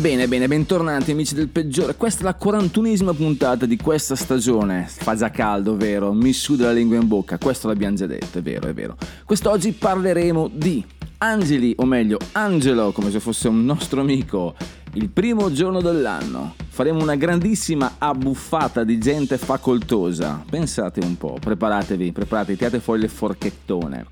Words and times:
Bene, 0.00 0.28
bene, 0.28 0.46
bentornati 0.46 1.12
amici 1.12 1.34
del 1.34 1.48
peggiore. 1.48 1.94
Questa 1.94 2.20
è 2.20 2.24
la 2.24 2.36
41esima 2.38 3.14
puntata 3.14 3.66
di 3.66 3.76
questa 3.76 4.14
stagione. 4.14 4.86
Fa 4.88 5.14
già 5.14 5.30
caldo, 5.30 5.76
vero? 5.76 6.12
Mi 6.12 6.32
suda 6.32 6.66
la 6.66 6.72
lingua 6.72 6.96
in 6.96 7.06
bocca, 7.06 7.38
questo 7.38 7.68
l'abbiamo 7.68 7.96
già 7.96 8.06
detto, 8.06 8.38
è 8.38 8.42
vero, 8.42 8.68
è 8.68 8.74
vero. 8.74 8.96
Quest'oggi 9.24 9.72
parleremo 9.72 10.50
di 10.52 10.84
Angeli, 11.18 11.74
o 11.78 11.84
meglio, 11.86 12.18
Angelo, 12.32 12.92
come 12.92 13.10
se 13.10 13.20
fosse 13.20 13.48
un 13.48 13.64
nostro 13.64 14.00
amico. 14.00 14.54
Il 14.94 15.08
primo 15.08 15.50
giorno 15.52 15.80
dell'anno. 15.80 16.54
Faremo 16.68 17.00
una 17.00 17.14
grandissima 17.14 17.94
abbuffata 17.98 18.84
di 18.84 18.98
gente 18.98 19.38
facoltosa. 19.38 20.44
Pensate 20.48 21.00
un 21.00 21.16
po', 21.16 21.38
preparatevi, 21.40 22.12
preparatevi, 22.12 22.58
tirate 22.58 22.80
fuori 22.80 23.00
le 23.00 23.08
forchettone. 23.08 24.06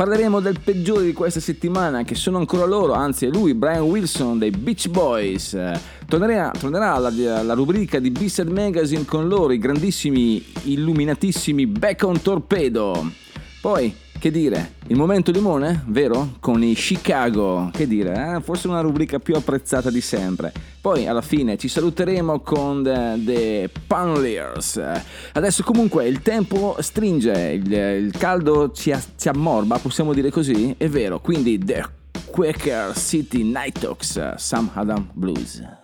Parleremo 0.00 0.40
del 0.40 0.58
peggiore 0.64 1.04
di 1.04 1.12
questa 1.12 1.40
settimana, 1.40 2.04
che 2.04 2.14
sono 2.14 2.38
ancora 2.38 2.64
loro, 2.64 2.94
anzi 2.94 3.26
è 3.26 3.28
lui, 3.28 3.52
Brian 3.52 3.82
Wilson 3.82 4.38
dei 4.38 4.48
Beach 4.50 4.88
Boys. 4.88 5.54
Tornerà, 6.06 6.50
tornerà 6.58 6.96
la, 6.96 7.42
la 7.42 7.52
rubrica 7.52 7.98
di 7.98 8.10
Bissell 8.10 8.48
Magazine 8.50 9.04
con 9.04 9.28
loro, 9.28 9.52
i 9.52 9.58
grandissimi, 9.58 10.42
illuminatissimi 10.62 11.66
Back 11.66 12.02
on 12.04 12.22
Torpedo. 12.22 13.10
Poi, 13.60 13.94
che 14.20 14.30
dire, 14.30 14.74
il 14.88 14.96
momento 14.96 15.32
limone, 15.32 15.82
vero? 15.86 16.34
Con 16.40 16.62
i 16.62 16.74
Chicago, 16.74 17.70
che 17.72 17.86
dire, 17.86 18.36
eh? 18.36 18.40
forse 18.42 18.68
una 18.68 18.82
rubrica 18.82 19.18
più 19.18 19.34
apprezzata 19.34 19.90
di 19.90 20.02
sempre. 20.02 20.52
Poi 20.78 21.06
alla 21.06 21.22
fine 21.22 21.56
ci 21.56 21.68
saluteremo 21.68 22.40
con 22.40 22.82
The, 22.82 23.18
the 23.24 23.70
Pioneers. 23.86 24.78
Adesso 25.32 25.62
comunque 25.62 26.06
il 26.06 26.20
tempo 26.20 26.76
stringe, 26.80 27.32
il, 27.32 27.72
il 27.72 28.12
caldo 28.18 28.72
ci, 28.72 28.94
ci 29.16 29.28
ammorba, 29.28 29.78
possiamo 29.78 30.12
dire 30.12 30.30
così? 30.30 30.74
È 30.76 30.88
vero, 30.88 31.18
quindi 31.20 31.58
The 31.58 31.82
Quaker 32.26 32.94
City 32.94 33.42
Night 33.42 33.80
Talks, 33.80 34.34
Sam 34.34 34.70
Adam 34.74 35.08
Blues. 35.14 35.79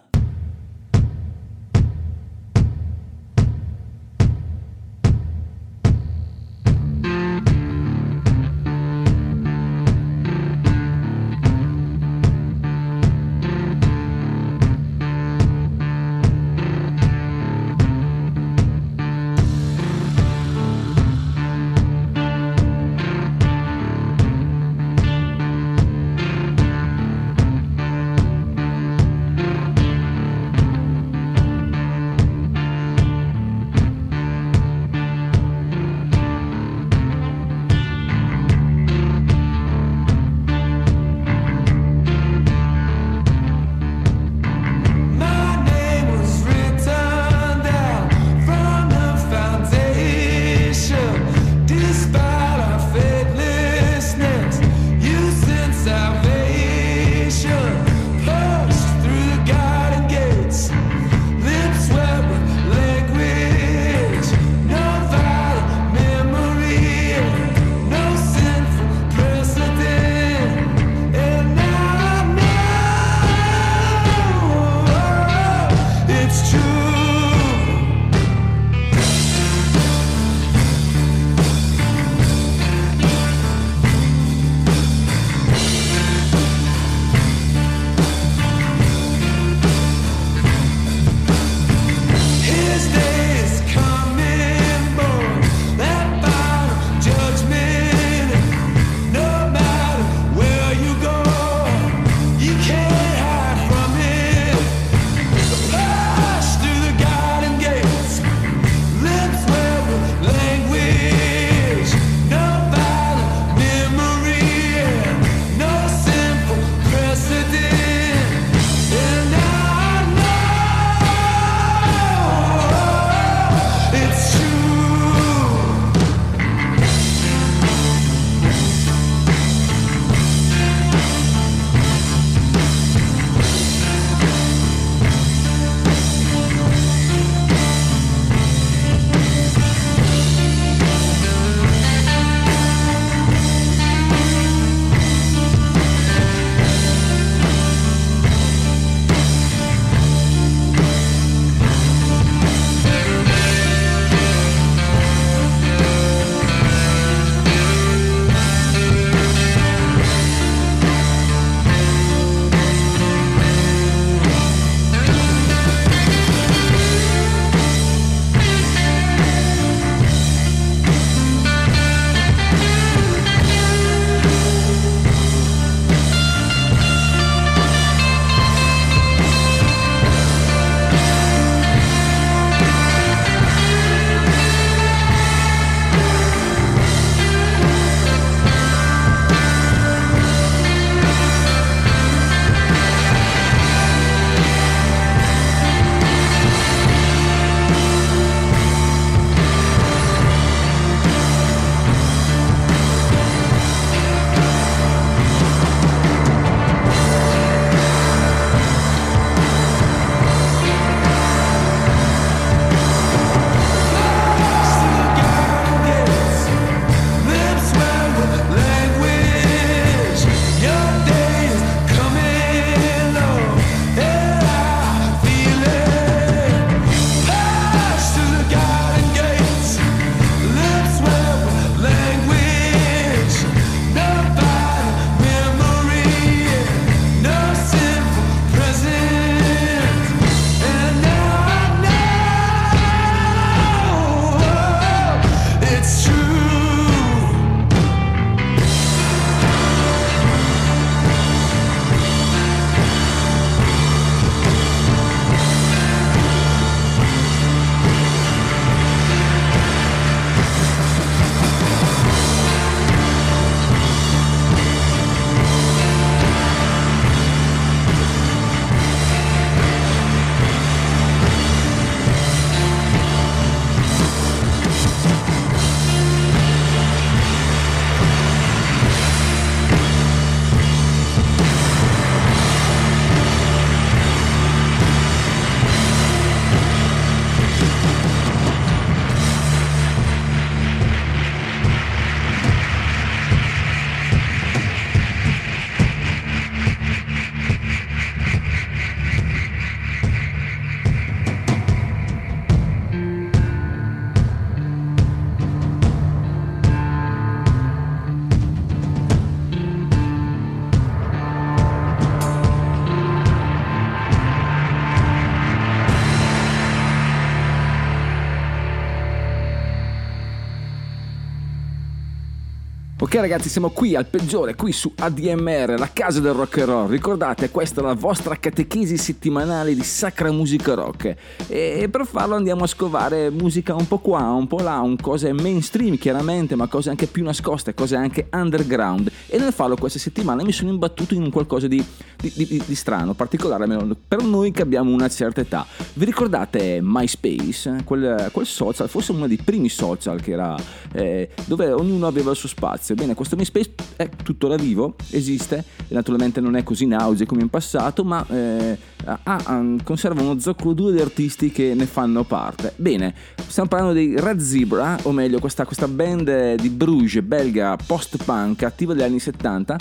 Ragazzi, 323.20 323.48
siamo 323.48 323.70
qui 323.70 323.94
al 323.94 324.06
peggiore, 324.06 324.54
qui 324.54 324.72
su 324.72 324.92
ADMR, 324.94 325.78
la 325.78 325.90
casa 325.92 326.20
del 326.20 326.32
rock 326.32 326.58
and 326.58 326.68
roll. 326.68 326.88
Ricordate, 326.88 327.50
questa 327.50 327.80
è 327.80 327.84
la 327.84 327.94
vostra 327.94 328.36
catechesi 328.36 328.96
settimanale 328.96 329.74
di 329.74 329.82
sacra 329.82 330.30
musica 330.32 330.74
rock. 330.74 331.14
E 331.46 331.88
per 331.90 332.04
farlo 332.04 332.34
andiamo 332.34 332.64
a 332.64 332.66
scovare 332.66 333.30
musica 333.30 333.74
un 333.74 333.86
po' 333.86 333.98
qua, 333.98 334.32
un 334.32 334.46
po' 334.46 334.58
là, 334.58 334.80
un 334.80 334.96
cose 334.96 335.32
mainstream 335.32 335.96
chiaramente, 335.96 336.56
ma 336.56 336.66
cose 336.66 336.90
anche 336.90 337.06
più 337.06 337.22
nascoste, 337.22 337.74
cose 337.74 337.96
anche 337.96 338.28
underground. 338.32 339.10
E 339.28 339.38
nel 339.38 339.52
farlo 339.52 339.76
questa 339.76 339.98
settimana 339.98 340.42
mi 340.42 340.52
sono 340.52 340.70
imbattuto 340.70 341.14
in 341.14 341.30
qualcosa 341.30 341.68
di, 341.68 341.82
di, 342.16 342.32
di, 342.34 342.62
di 342.66 342.74
strano, 342.74 343.14
particolare 343.14 343.62
almeno 343.62 343.96
per 344.06 344.22
noi 344.22 344.50
che 344.50 344.62
abbiamo 344.62 344.90
una 344.90 345.08
certa 345.08 345.40
età. 345.40 345.66
Vi 345.94 346.04
ricordate 346.04 346.80
MySpace? 346.82 347.82
Quel, 347.84 348.30
quel 348.32 348.46
social, 348.46 348.88
forse 348.88 349.12
uno 349.12 349.26
dei 349.26 349.38
primi 349.38 349.68
social 349.68 350.20
che 350.20 350.32
era 350.32 350.56
eh, 350.92 351.30
dove 351.46 351.70
ognuno 351.72 352.06
aveva 352.06 352.32
il 352.32 352.36
suo 352.36 352.48
spazio. 352.48 352.94
Questo 353.14 353.36
MySpace 353.36 353.74
è 353.96 354.08
tuttora 354.22 354.56
vivo, 354.56 354.94
esiste, 355.10 355.64
naturalmente 355.88 356.40
non 356.40 356.56
è 356.56 356.62
così 356.62 356.84
in 356.84 356.94
auge 356.94 357.26
come 357.26 357.42
in 357.42 357.48
passato, 357.48 358.04
ma 358.04 358.24
eh, 358.28 358.76
ha, 359.04 359.64
conserva 359.82 360.22
uno 360.22 360.38
zoccolo 360.38 360.72
duro 360.72 360.90
di 360.90 361.00
artisti 361.00 361.50
che 361.50 361.74
ne 361.74 361.86
fanno 361.86 362.24
parte. 362.24 362.72
Bene, 362.76 363.14
stiamo 363.46 363.68
parlando 363.68 363.94
dei 363.94 364.18
Red 364.18 364.40
Zebra, 364.40 364.98
o 365.02 365.12
meglio 365.12 365.38
questa, 365.38 365.64
questa 365.64 365.88
band 365.88 366.54
di 366.54 366.68
Bruges, 366.68 367.22
belga, 367.22 367.76
post-punk, 367.76 368.62
attiva 368.62 368.94
degli 368.94 369.04
anni 369.04 369.20
70, 369.20 369.76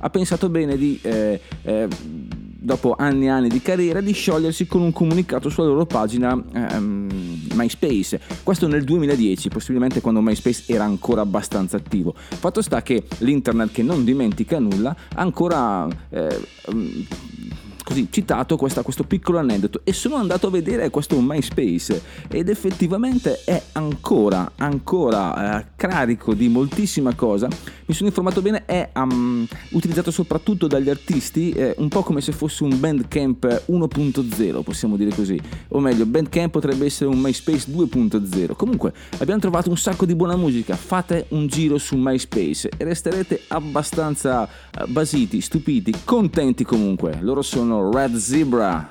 ha 0.00 0.10
pensato 0.10 0.48
bene 0.48 0.76
di... 0.76 0.98
Eh, 1.02 1.40
eh, 1.62 1.88
dopo 2.68 2.94
anni 2.98 3.24
e 3.24 3.28
anni 3.30 3.48
di 3.48 3.62
carriera, 3.62 4.02
di 4.02 4.12
sciogliersi 4.12 4.66
con 4.66 4.82
un 4.82 4.92
comunicato 4.92 5.48
sulla 5.48 5.68
loro 5.68 5.86
pagina 5.86 6.38
ehm, 6.52 7.08
MySpace. 7.54 8.20
Questo 8.42 8.68
nel 8.68 8.84
2010, 8.84 9.48
possibilmente 9.48 10.02
quando 10.02 10.20
MySpace 10.20 10.64
era 10.66 10.84
ancora 10.84 11.22
abbastanza 11.22 11.78
attivo. 11.78 12.12
Fatto 12.14 12.60
sta 12.60 12.82
che 12.82 13.04
l'internet 13.20 13.72
che 13.72 13.82
non 13.82 14.04
dimentica 14.04 14.58
nulla 14.58 14.94
ancora... 15.14 15.88
Eh, 16.10 16.40
così 17.88 18.08
citato 18.10 18.58
questa, 18.58 18.82
questo 18.82 19.04
piccolo 19.04 19.38
aneddoto 19.38 19.80
e 19.82 19.94
sono 19.94 20.16
andato 20.16 20.48
a 20.48 20.50
vedere 20.50 20.90
questo 20.90 21.18
MySpace 21.18 22.02
ed 22.28 22.50
effettivamente 22.50 23.40
è 23.44 23.62
ancora, 23.72 24.52
ancora 24.56 25.58
eh, 25.58 25.66
carico 25.74 26.34
di 26.34 26.48
moltissima 26.48 27.14
cosa. 27.14 27.48
Mi 27.86 27.94
sono 27.94 28.10
informato 28.10 28.42
bene, 28.42 28.66
è 28.66 28.90
um, 28.94 29.46
utilizzato 29.70 30.10
soprattutto 30.10 30.66
dagli 30.66 30.90
artisti, 30.90 31.50
eh, 31.52 31.74
un 31.78 31.88
po' 31.88 32.02
come 32.02 32.20
se 32.20 32.32
fosse 32.32 32.64
un 32.64 32.78
Bandcamp 32.78 33.64
1.0, 33.70 34.62
possiamo 34.62 34.98
dire 34.98 35.14
così. 35.14 35.40
O 35.68 35.80
meglio, 35.80 36.04
Bandcamp 36.04 36.50
potrebbe 36.50 36.84
essere 36.84 37.08
un 37.08 37.18
MySpace 37.18 37.70
2.0. 37.70 38.54
Comunque, 38.54 38.92
abbiamo 39.16 39.40
trovato 39.40 39.70
un 39.70 39.78
sacco 39.78 40.04
di 40.04 40.14
buona 40.14 40.36
musica. 40.36 40.76
Fate 40.76 41.24
un 41.30 41.46
giro 41.46 41.78
su 41.78 41.96
MySpace 41.96 42.68
e 42.76 42.84
resterete 42.84 43.44
abbastanza 43.48 44.46
eh, 44.46 44.84
basiti, 44.88 45.40
stupiti, 45.40 45.94
contenti 46.04 46.64
comunque. 46.64 47.16
Loro 47.22 47.40
sono 47.40 47.77
Red 47.82 48.16
Zebra. 48.16 48.90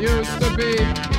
Poco 0.00 1.09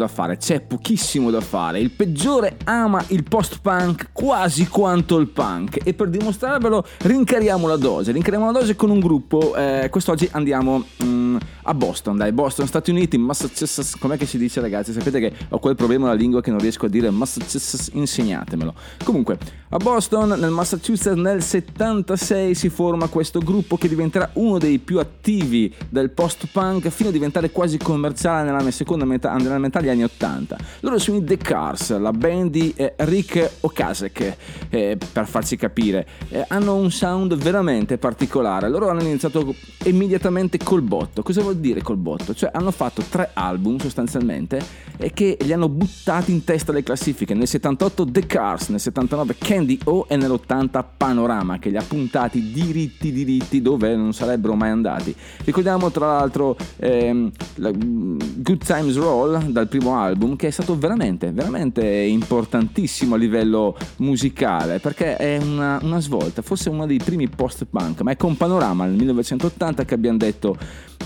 da 0.00 0.08
fare, 0.08 0.38
c'è 0.38 0.60
pochissimo 0.60 1.30
da 1.30 1.40
fare. 1.40 1.78
Il 1.78 1.90
peggiore 1.90 2.56
ama 2.64 3.04
il 3.08 3.22
post-punk 3.24 4.08
quasi 4.12 4.66
quanto 4.66 5.18
il 5.18 5.28
punk 5.28 5.78
e 5.84 5.92
per 5.92 6.08
dimostrarvelo 6.08 6.84
rincariamo 7.02 7.66
la 7.66 7.76
dose. 7.76 8.12
Rincariamo 8.12 8.46
la 8.46 8.58
dose 8.58 8.76
con 8.76 8.90
un 8.90 8.98
gruppo. 8.98 9.54
Eh, 9.54 9.88
quest'oggi 9.90 10.28
andiamo 10.32 10.84
mm, 11.04 11.36
a 11.62 11.74
Boston, 11.74 12.16
dai, 12.16 12.32
Boston, 12.32 12.66
Stati 12.66 12.90
Uniti, 12.90 13.18
Massachusetts, 13.18 13.96
com'è 13.96 14.16
che 14.16 14.26
si 14.26 14.38
dice 14.38 14.60
ragazzi? 14.60 14.92
Sapete 14.92 15.20
che 15.20 15.32
ho 15.48 15.58
quel 15.58 15.74
problema 15.74 16.06
con 16.06 16.14
la 16.14 16.20
lingua 16.20 16.40
che 16.40 16.50
non 16.50 16.58
riesco 16.58 16.86
a 16.86 16.88
dire 16.88 17.10
Massachusetts, 17.10 17.90
insegnatemelo. 17.92 18.74
Comunque, 19.04 19.38
a 19.70 19.76
Boston, 19.76 20.30
nel 20.30 20.50
Massachusetts, 20.50 21.16
nel 21.16 21.42
76 21.42 22.54
si 22.54 22.68
forma 22.68 23.06
questo 23.06 23.38
gruppo 23.38 23.76
che 23.76 23.88
diventerà 23.88 24.30
uno 24.34 24.58
dei 24.58 24.78
più 24.78 24.98
attivi 24.98 25.72
del 25.88 26.10
post-punk 26.10 26.88
fino 26.88 27.10
a 27.10 27.12
diventare 27.12 27.50
quasi 27.50 27.78
commerciale 27.78 28.50
nella 28.50 28.68
seconda 28.70 29.04
metà, 29.04 29.34
nella 29.36 29.58
metà 29.58 29.80
degli 29.80 29.90
anni 29.90 30.02
80. 30.02 30.56
Loro 30.80 30.98
sono 30.98 31.18
i 31.18 31.24
The 31.24 31.36
Cars, 31.36 31.96
la 31.98 32.10
band 32.10 32.50
di 32.50 32.72
eh, 32.74 32.94
Rick 32.96 33.58
Okasek, 33.60 34.36
eh, 34.70 34.98
per 35.12 35.26
farci 35.28 35.56
capire. 35.56 36.06
Eh, 36.30 36.44
hanno 36.48 36.74
un 36.74 36.90
sound 36.90 37.36
veramente 37.36 37.96
particolare. 37.96 38.68
Loro 38.68 38.88
hanno 38.88 39.02
iniziato 39.02 39.54
immediatamente 39.84 40.58
col 40.58 40.82
botto. 40.82 41.22
Cosa 41.22 41.42
vuol 41.42 41.56
dire 41.60 41.82
col 41.82 41.96
botto? 41.96 42.34
Cioè 42.34 42.50
hanno 42.52 42.70
fatto 42.70 43.02
tre 43.08 43.30
album 43.34 43.78
sostanzialmente 43.78 44.60
e 44.96 45.12
che 45.12 45.36
li 45.40 45.52
hanno 45.52 45.68
buttati 45.68 46.32
in 46.32 46.44
testa 46.44 46.72
alle 46.72 46.82
classifiche. 46.82 47.34
Nel 47.34 47.46
78 47.46 48.10
The 48.10 48.26
Cars, 48.26 48.68
nel 48.68 48.80
79 48.80 49.36
Candy 49.38 49.78
O 49.84 50.06
e 50.08 50.16
nell'80 50.16 50.84
Panorama 50.96 51.58
che 51.58 51.70
li 51.70 51.76
ha 51.76 51.84
puntati 51.86 52.50
diritti 52.50 53.12
diritti 53.12 53.62
dove 53.62 53.94
non 53.94 54.12
sarebbero 54.12 54.54
mai 54.54 54.70
andati. 54.70 55.14
Ricordiamo 55.44 55.90
tra 55.90 56.06
l'altro 56.06 56.56
ehm, 56.76 57.30
la, 57.56 57.70
Good 57.72 58.64
Times 58.64 58.96
Roll 58.96 59.50
dal 59.50 59.68
primo 59.68 59.96
album 59.96 60.36
che 60.36 60.48
è 60.48 60.50
stato 60.50 60.78
veramente 60.78 61.32
veramente 61.32 61.86
importantissimo 61.86 63.14
a 63.14 63.18
livello 63.18 63.76
musicale 63.96 64.78
perché 64.78 65.16
è 65.16 65.38
una, 65.42 65.78
una 65.82 66.00
svolta, 66.00 66.42
forse 66.42 66.68
uno 66.68 66.86
dei 66.86 66.98
primi 66.98 67.28
post-punk, 67.28 68.02
ma 68.02 68.12
è 68.12 68.16
con 68.16 68.36
Panorama 68.36 68.84
nel 68.84 68.96
1980 68.96 69.84
che 69.84 69.94
abbiamo 69.94 70.18
detto 70.18 70.56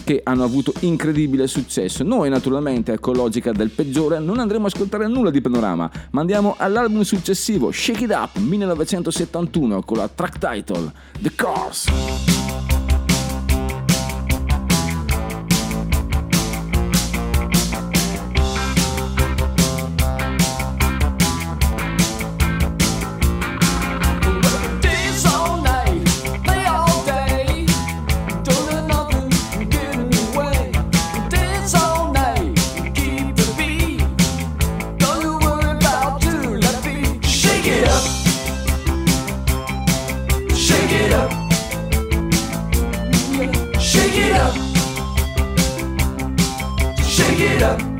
che 0.04 0.20
hanno 0.22 0.33
avuto 0.42 0.72
incredibile 0.80 1.46
successo. 1.46 2.02
Noi 2.02 2.28
naturalmente 2.28 2.98
con 2.98 3.14
logica 3.14 3.52
del 3.52 3.70
peggiore 3.70 4.18
non 4.18 4.38
andremo 4.38 4.64
a 4.64 4.68
ascoltare 4.68 5.06
nulla 5.06 5.30
di 5.30 5.40
Panorama, 5.40 5.90
ma 6.10 6.20
andiamo 6.20 6.54
all'album 6.58 7.02
successivo 7.02 7.70
Shake 7.70 8.04
It 8.04 8.10
Up 8.10 8.38
1971 8.38 9.82
con 9.82 9.98
la 9.98 10.08
track 10.08 10.38
title 10.38 10.92
The 11.20 11.32
Cars. 11.34 12.33
Shake 47.64 47.93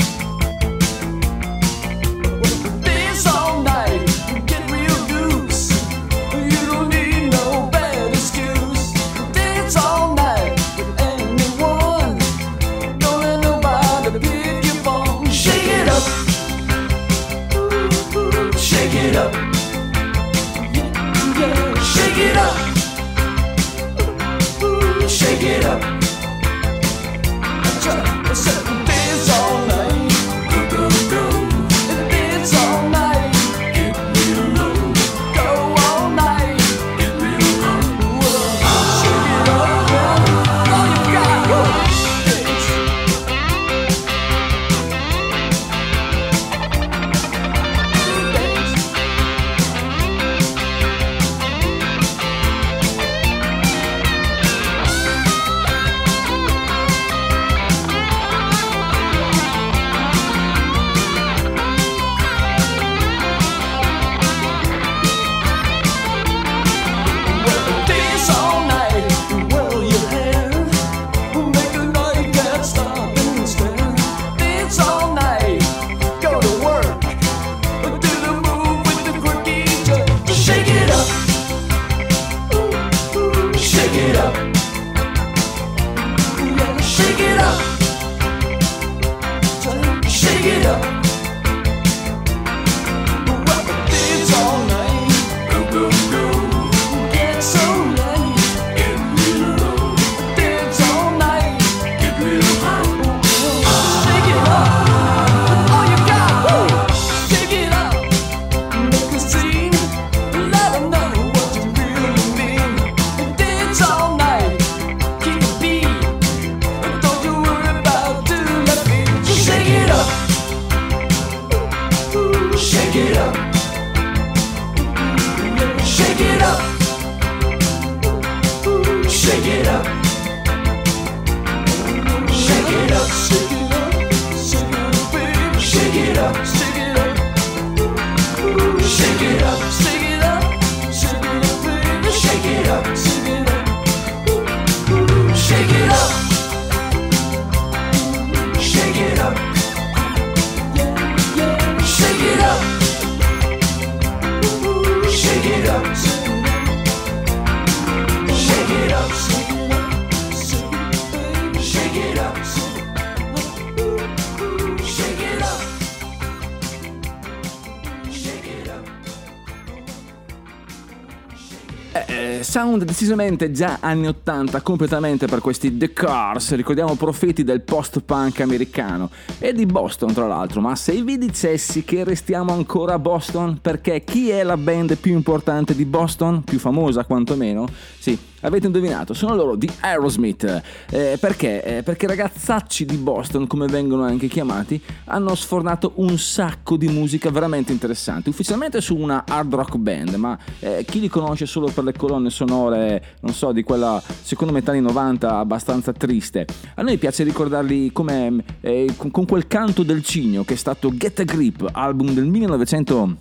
Eh, 172.75 172.81
sound 172.81 172.84
decisamente 172.95 173.51
già 173.51 173.79
anni 173.81 174.07
80 174.07 174.61
completamente 174.61 175.27
per 175.27 175.41
questi 175.41 175.77
The 175.77 175.93
Cars, 175.93 176.55
ricordiamo 176.55 176.95
profeti 176.95 177.43
del 177.43 177.63
post-punk 177.63 178.39
americano 178.41 179.11
e 179.41 179.53
di 179.53 179.67
Boston 179.67 180.13
tra 180.13 180.29
l'altro, 180.29 180.61
ma 180.61 180.77
se 180.77 181.03
vi 181.03 181.19
dicessi 181.19 181.83
che 181.83 182.05
restiamo 182.05 182.53
ancora 182.53 182.95
a 182.95 182.99
Boston, 183.01 183.59
perché 183.61 184.05
chi 184.05 184.31
è 184.31 184.45
la 184.45 184.57
band 184.57 184.97
più 184.99 185.13
importante 185.13 185.75
di 185.75 185.85
Boston, 185.85 186.45
più 186.45 186.61
famosa 186.61 187.05
quantomeno? 187.05 187.67
Sì, 187.99 188.17
Avete 188.45 188.67
indovinato, 188.67 189.15
sono 189.15 189.35
loro 189.35 189.57
di 189.57 189.69
Aerosmith. 189.81 190.63
Eh, 190.91 191.17
perché? 191.19 191.79
Eh, 191.79 191.83
perché 191.83 192.07
ragazzacci 192.07 192.85
di 192.85 192.97
Boston, 192.97 193.47
come 193.47 193.67
vengono 193.67 194.05
anche 194.05 194.29
chiamati, 194.29 194.81
hanno 195.07 195.35
sfornato 195.35 195.93
un 195.97 196.19
sacco 196.19 196.77
di 196.77 196.89
musica 196.89 197.31
veramente 197.31 197.73
interessante. 197.73 198.29
Ufficialmente 198.29 198.83
su 198.83 198.97
una 198.97 199.25
hard 199.27 199.55
rock 199.55 199.77
band, 199.77 200.15
ma 200.17 200.39
eh, 200.59 200.85
chi 200.87 201.01
li 201.01 201.09
conosce 201.09 201.47
solo 201.47 201.69
per 201.69 201.85
le 201.85 201.95
colonne 201.95 202.29
sonore, 202.29 202.84
non 203.21 203.33
so, 203.33 203.53
di 203.53 203.63
quella 203.63 204.03
secondo 204.23 204.53
metà 204.53 204.73
anni 204.73 204.81
90 204.81 205.39
abbastanza 205.39 205.93
triste. 205.93 206.47
A 206.75 206.83
noi 206.83 206.99
piace 206.99 207.25
ricordarli 207.25 207.93
come 207.93 208.45
eh, 208.61 208.95
con 208.97 209.25
quel 209.27 209.47
canto 209.47 209.83
del 209.83 210.03
cigno 210.03 210.45
che 210.45 210.55
è 210.55 210.57
stato 210.57 210.95
Get 210.95 211.21
a 211.21 211.25
Grip, 211.25 211.69
album 211.73 212.13
del 212.13 212.27
1900 212.27 213.17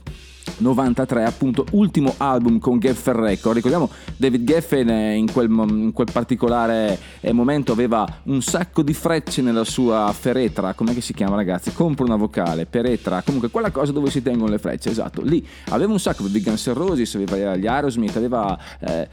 93 0.57 1.23
appunto 1.23 1.65
ultimo 1.71 2.13
album 2.17 2.59
con 2.59 2.79
Geffen 2.79 3.15
Record 3.15 3.55
ricordiamo 3.55 3.89
David 4.15 4.43
Geffen 4.43 4.89
eh, 4.89 5.15
in 5.15 5.31
quel, 5.31 5.49
in 5.49 5.91
quel 5.93 6.07
particolare 6.11 6.97
eh, 7.19 7.31
momento 7.31 7.71
aveva 7.71 8.05
un 8.23 8.41
sacco 8.41 8.81
di 8.81 8.93
frecce 8.93 9.41
nella 9.41 9.63
sua 9.63 10.13
feretra. 10.17 10.73
Come 10.73 10.99
si 11.01 11.13
chiama 11.13 11.35
ragazzi? 11.35 11.73
Compro 11.73 12.05
una 12.05 12.15
vocale 12.15 12.65
peretra 12.65 13.21
comunque 13.21 13.49
quella 13.49 13.71
cosa 13.71 13.91
dove 13.91 14.09
si 14.09 14.21
tengono 14.21 14.51
le 14.51 14.59
frecce 14.59 14.89
esatto 14.89 15.21
lì. 15.21 15.45
Aveva 15.69 15.91
un 15.91 15.99
sacco 15.99 16.27
di 16.27 16.41
Guns 16.41 16.67
N' 16.67 16.73
Roses 16.73 17.15
aveva 17.15 17.55
gli 17.55 17.67
Aerosmith 17.67 18.15
aveva 18.15 18.57
eh, 18.79 19.07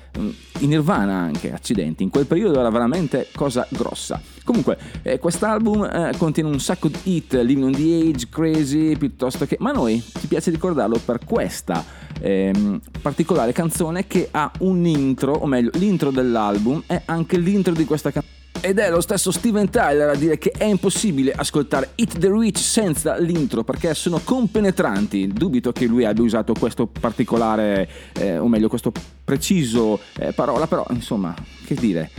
i 0.61 0.67
Nirvana 0.67 1.15
anche 1.15 1.53
accidenti. 1.53 2.03
In 2.03 2.11
quel 2.11 2.27
periodo 2.27 2.59
era 2.59 2.71
veramente 2.71 3.29
cosa 3.35 3.67
grossa. 3.71 4.21
Comunque 4.45 4.79
eh, 5.03 5.19
quest'album 5.19 5.85
eh, 5.85 6.13
contiene 6.17 6.49
un 6.49 6.59
sacco 6.59 6.89
di 6.89 6.99
hit 7.05 7.35
Living 7.35 7.65
on 7.65 7.73
the 7.73 8.09
Age 8.09 8.29
Crazy 8.29 8.97
piuttosto 8.97 9.47
che 9.47 9.57
ma 9.61 9.71
a 9.71 9.75
noi 9.75 10.03
ci 10.19 10.27
piace 10.27 10.51
ricordarlo 10.51 10.99
per 11.05 11.20
questa 11.25 11.85
ehm, 12.21 12.81
particolare 13.01 13.53
canzone 13.53 14.07
che 14.07 14.29
ha 14.31 14.51
un 14.61 14.85
intro, 14.87 15.33
o 15.33 15.47
meglio 15.47 15.71
l'intro 15.75 16.11
dell'album 16.11 16.83
è 16.87 17.03
anche 17.07 17.39
l'intro 17.39 17.73
di 17.73 17.85
questa 17.85 18.11
canzone. 18.11 18.39
Ed 18.63 18.79
è 18.79 18.91
lo 18.91 19.01
stesso 19.01 19.31
Steven 19.31 19.71
Tyler 19.71 20.11
a 20.11 20.15
dire 20.15 20.37
che 20.37 20.51
è 20.51 20.65
impossibile 20.65 21.33
ascoltare 21.33 21.93
Hit 21.95 22.19
the 22.19 22.29
Rich 22.31 22.59
senza 22.59 23.17
l'intro 23.17 23.65
perché 23.65 23.95
sono 23.95 24.21
compenetranti. 24.23 25.29
Dubito 25.29 25.73
che 25.73 25.87
lui 25.87 26.05
abbia 26.05 26.23
usato 26.23 26.53
questo 26.53 26.87
particolare, 26.87 27.89
eh, 28.13 28.37
o 28.37 28.49
meglio 28.49 28.69
questo 28.69 28.93
preciso 29.25 29.99
eh, 30.19 30.33
parola, 30.33 30.67
però 30.67 30.85
insomma, 30.91 31.35
che 31.65 31.75
dire. 31.75 32.11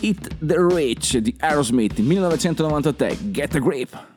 Hit 0.00 0.36
the 0.44 0.56
Rich 0.58 1.18
di 1.18 1.32
Aerosmith 1.38 2.00
1993, 2.00 3.30
Get 3.30 3.54
a 3.54 3.58
Grip. 3.60 4.13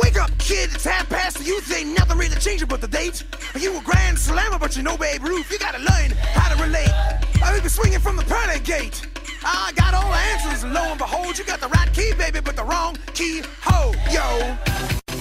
Wake 0.00 0.18
up, 0.18 0.30
kid, 0.38 0.70
it's 0.72 0.84
half 0.84 1.06
past 1.10 1.38
the 1.38 1.44
youth. 1.44 1.70
Ain't 1.76 1.98
nothing 1.98 2.16
really 2.16 2.36
changing 2.36 2.68
but 2.68 2.80
the 2.80 2.88
date. 2.88 3.24
You 3.58 3.76
a 3.76 3.82
grand 3.82 4.18
slammer, 4.18 4.58
but 4.58 4.74
you 4.74 4.82
know 4.82 4.96
Babe 4.96 5.22
Ruth. 5.22 5.50
You 5.52 5.58
gotta 5.58 5.78
learn 5.78 6.12
how 6.32 6.54
to 6.54 6.62
relate. 6.62 6.88
I 7.42 7.60
be 7.62 7.68
swinging 7.68 7.98
from 7.98 8.16
the 8.16 8.22
pearly 8.22 8.60
gate. 8.60 9.06
I 9.44 9.72
got 9.74 9.92
all 9.92 10.10
the 10.10 10.16
answers, 10.16 10.62
and 10.62 10.72
lo 10.72 10.80
and 10.82 10.98
behold, 10.98 11.36
you 11.36 11.44
got 11.44 11.60
the 11.60 11.68
right 11.68 11.92
key, 11.92 12.12
baby, 12.16 12.40
but 12.40 12.56
the 12.56 12.64
wrong 12.64 12.96
key. 13.12 13.42
Ho, 13.64 13.92
yo. 14.10 15.11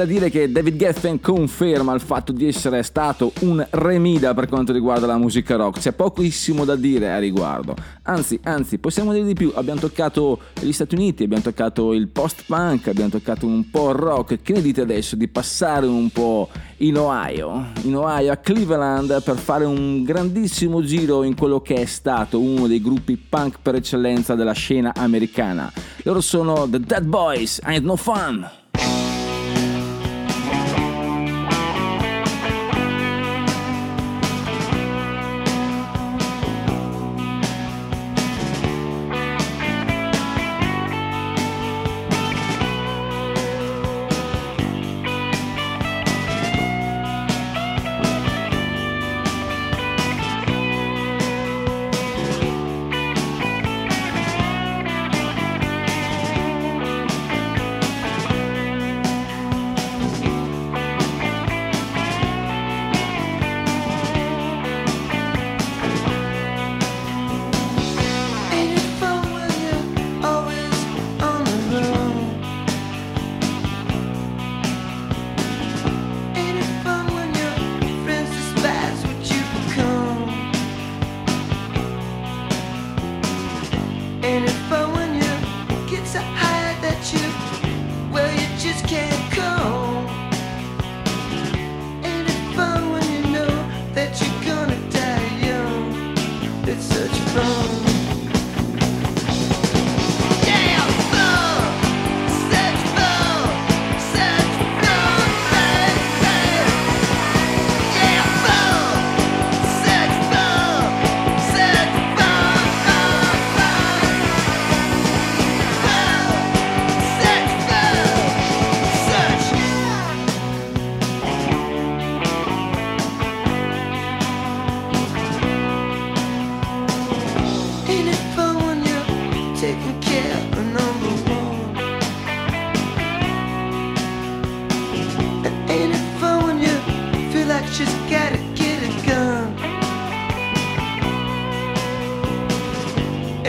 da 0.00 0.06
dire 0.06 0.30
che 0.30 0.50
David 0.50 0.76
Geffen 0.76 1.20
conferma 1.20 1.92
il 1.92 2.00
fatto 2.00 2.32
di 2.32 2.46
essere 2.46 2.82
stato 2.82 3.32
un 3.40 3.62
remida 3.68 4.32
per 4.32 4.48
quanto 4.48 4.72
riguarda 4.72 5.06
la 5.06 5.18
musica 5.18 5.56
rock, 5.56 5.78
c'è 5.78 5.92
pochissimo 5.92 6.64
da 6.64 6.74
dire 6.74 7.12
a 7.12 7.18
riguardo. 7.18 7.76
Anzi, 8.04 8.40
anzi, 8.44 8.78
possiamo 8.78 9.12
dire 9.12 9.26
di 9.26 9.34
più, 9.34 9.52
abbiamo 9.54 9.78
toccato 9.78 10.38
gli 10.58 10.72
Stati 10.72 10.94
Uniti, 10.94 11.24
abbiamo 11.24 11.42
toccato 11.42 11.92
il 11.92 12.08
post-punk, 12.08 12.88
abbiamo 12.88 13.10
toccato 13.10 13.44
un 13.44 13.68
po' 13.68 13.92
rock, 13.92 14.40
che 14.40 14.54
ne 14.54 14.62
dite 14.62 14.80
adesso 14.80 15.16
di 15.16 15.28
passare 15.28 15.84
un 15.84 16.08
po' 16.08 16.48
in 16.78 16.96
Ohio, 16.96 17.66
in 17.82 17.94
Ohio 17.94 18.32
a 18.32 18.36
Cleveland 18.36 19.22
per 19.22 19.36
fare 19.36 19.66
un 19.66 20.02
grandissimo 20.02 20.82
giro 20.82 21.24
in 21.24 21.36
quello 21.36 21.60
che 21.60 21.74
è 21.74 21.84
stato 21.84 22.40
uno 22.40 22.66
dei 22.66 22.80
gruppi 22.80 23.18
punk 23.18 23.58
per 23.60 23.74
eccellenza 23.74 24.34
della 24.34 24.52
scena 24.52 24.94
americana. 24.96 25.70
Loro 26.04 26.22
sono 26.22 26.66
The 26.66 26.80
Dead 26.80 27.04
Boys, 27.04 27.60
and 27.62 27.84
No 27.84 27.96
Fun! 27.96 28.69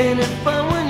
And 0.01 0.19
if 0.19 0.47
I 0.47 0.59
were 0.63 0.80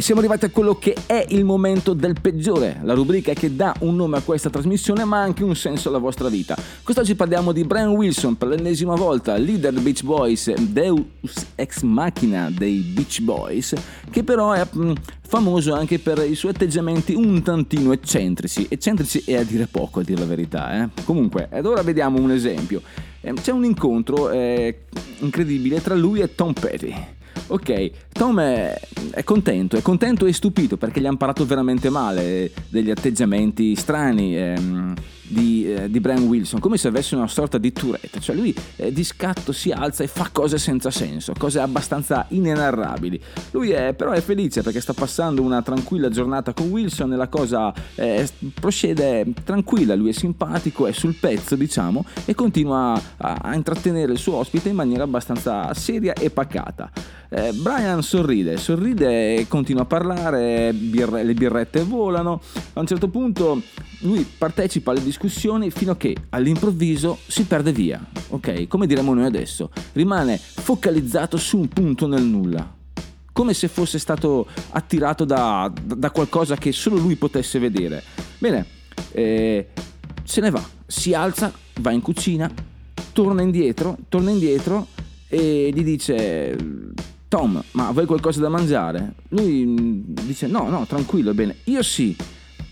Siamo 0.00 0.20
arrivati 0.20 0.46
a 0.46 0.50
quello 0.50 0.76
che 0.76 0.96
è 1.04 1.26
il 1.28 1.44
momento 1.44 1.92
del 1.92 2.16
peggiore, 2.18 2.80
la 2.82 2.94
rubrica 2.94 3.34
che 3.34 3.54
dà 3.54 3.74
un 3.80 3.96
nome 3.96 4.16
a 4.16 4.22
questa 4.22 4.48
trasmissione 4.48 5.04
ma 5.04 5.20
anche 5.20 5.44
un 5.44 5.54
senso 5.54 5.90
alla 5.90 5.98
vostra 5.98 6.28
vita. 6.28 6.56
Quest'oggi 6.82 7.14
parliamo 7.14 7.52
di 7.52 7.64
Brian 7.64 7.90
Wilson 7.90 8.36
per 8.36 8.48
l'ennesima 8.48 8.94
volta, 8.94 9.36
leader 9.36 9.74
Beach 9.74 10.02
Boys, 10.02 10.52
Deus 10.54 11.04
ex 11.54 11.82
machina 11.82 12.50
dei 12.50 12.78
Beach 12.78 13.20
Boys, 13.20 13.74
che 14.10 14.24
però 14.24 14.52
è 14.52 14.66
mm, 14.74 14.92
famoso 15.20 15.74
anche 15.74 15.98
per 15.98 16.26
i 16.26 16.34
suoi 16.34 16.52
atteggiamenti 16.52 17.14
un 17.14 17.42
tantino 17.42 17.92
eccentrici. 17.92 18.66
Eccentrici 18.70 19.22
è 19.26 19.36
a 19.36 19.44
dire 19.44 19.66
poco, 19.66 20.00
a 20.00 20.02
dire 20.02 20.20
la 20.20 20.26
verità. 20.26 20.82
Eh? 20.82 20.88
Comunque, 21.04 21.48
ed 21.52 21.66
ora 21.66 21.82
vediamo 21.82 22.18
un 22.18 22.30
esempio. 22.30 22.80
Eh, 23.20 23.34
C'è 23.34 23.52
un 23.52 23.64
incontro 23.64 24.30
eh, 24.30 24.86
incredibile 25.18 25.82
tra 25.82 25.94
lui 25.94 26.20
e 26.20 26.34
Tom 26.34 26.54
Petty. 26.54 27.18
Ok, 27.50 27.90
Tom 28.12 28.40
è, 28.40 28.80
è 29.10 29.24
contento, 29.24 29.76
è 29.76 29.82
contento 29.82 30.24
e 30.24 30.32
stupito 30.32 30.76
perché 30.76 31.00
gli 31.00 31.06
hanno 31.06 31.16
parlato 31.16 31.44
veramente 31.44 31.90
male 31.90 32.22
eh, 32.22 32.52
degli 32.68 32.90
atteggiamenti 32.90 33.74
strani 33.74 34.36
ehm, 34.36 34.94
di, 35.30 35.72
eh, 35.72 35.90
di 35.90 36.00
Brian 36.00 36.24
Wilson, 36.24 36.60
come 36.60 36.76
se 36.76 36.88
avesse 36.88 37.14
una 37.14 37.28
sorta 37.28 37.58
di 37.58 37.72
Tourette, 37.72 38.20
cioè 38.20 38.34
lui 38.34 38.54
eh, 38.76 38.92
di 38.92 39.04
scatto 39.04 39.52
si 39.52 39.70
alza 39.70 40.02
e 40.02 40.08
fa 40.08 40.28
cose 40.32 40.58
senza 40.58 40.90
senso, 40.90 41.32
cose 41.38 41.60
abbastanza 41.60 42.26
inenarrabili. 42.28 43.20
Lui 43.52 43.70
è, 43.70 43.94
però 43.94 44.10
è 44.10 44.20
felice 44.20 44.62
perché 44.62 44.80
sta 44.80 44.92
passando 44.92 45.42
una 45.42 45.62
tranquilla 45.62 46.08
giornata 46.08 46.52
con 46.52 46.68
Wilson 46.68 47.12
e 47.12 47.16
la 47.16 47.28
cosa 47.28 47.72
eh, 47.94 48.28
procede 48.52 49.26
tranquilla, 49.44 49.94
lui 49.94 50.10
è 50.10 50.12
simpatico, 50.12 50.86
è 50.86 50.92
sul 50.92 51.14
pezzo 51.14 51.54
diciamo 51.54 52.04
e 52.24 52.34
continua 52.34 53.00
a, 53.16 53.38
a 53.42 53.54
intrattenere 53.54 54.12
il 54.12 54.18
suo 54.18 54.36
ospite 54.36 54.68
in 54.68 54.74
maniera 54.74 55.04
abbastanza 55.04 55.72
seria 55.74 56.12
e 56.14 56.30
pacata. 56.30 56.90
Eh, 57.32 57.52
Brian 57.52 58.02
sorride, 58.02 58.56
sorride 58.56 59.36
e 59.36 59.46
continua 59.46 59.82
a 59.82 59.84
parlare, 59.84 60.72
birre- 60.72 61.22
le 61.22 61.34
birrette 61.34 61.84
volano. 61.84 62.40
A 62.72 62.80
un 62.80 62.86
certo 62.86 63.06
punto 63.08 63.62
lui 64.00 64.26
partecipa 64.36 64.90
alle 64.90 65.02
discussioni 65.02 65.18
fino 65.28 65.92
a 65.92 65.96
che 65.96 66.16
all'improvviso 66.30 67.18
si 67.26 67.44
perde 67.44 67.72
via, 67.72 68.04
ok? 68.28 68.66
Come 68.68 68.86
diremo 68.86 69.14
noi 69.14 69.24
adesso, 69.24 69.70
rimane 69.92 70.38
focalizzato 70.38 71.36
su 71.36 71.58
un 71.58 71.68
punto 71.68 72.06
nel 72.06 72.22
nulla. 72.22 72.76
Come 73.32 73.54
se 73.54 73.68
fosse 73.68 73.98
stato 73.98 74.46
attirato 74.70 75.24
da, 75.24 75.72
da 75.82 76.10
qualcosa 76.10 76.56
che 76.56 76.72
solo 76.72 76.96
lui 76.96 77.16
potesse 77.16 77.58
vedere. 77.58 78.02
Bene, 78.38 78.66
eh, 79.12 79.68
se 80.24 80.40
ne 80.40 80.50
va, 80.50 80.62
si 80.86 81.14
alza, 81.14 81.52
va 81.80 81.90
in 81.90 82.00
cucina, 82.00 82.50
torna 83.12 83.42
indietro, 83.42 83.96
torna 84.08 84.30
indietro 84.30 84.88
e 85.28 85.70
gli 85.72 85.84
dice 85.84 86.56
Tom, 87.28 87.62
ma 87.72 87.92
vuoi 87.92 88.06
qualcosa 88.06 88.40
da 88.40 88.48
mangiare? 88.48 89.14
Lui 89.28 89.64
mm, 89.64 90.00
dice 90.24 90.48
no, 90.48 90.68
no, 90.68 90.84
tranquillo, 90.86 91.32
bene. 91.32 91.58
Io 91.64 91.82
sì. 91.82 92.16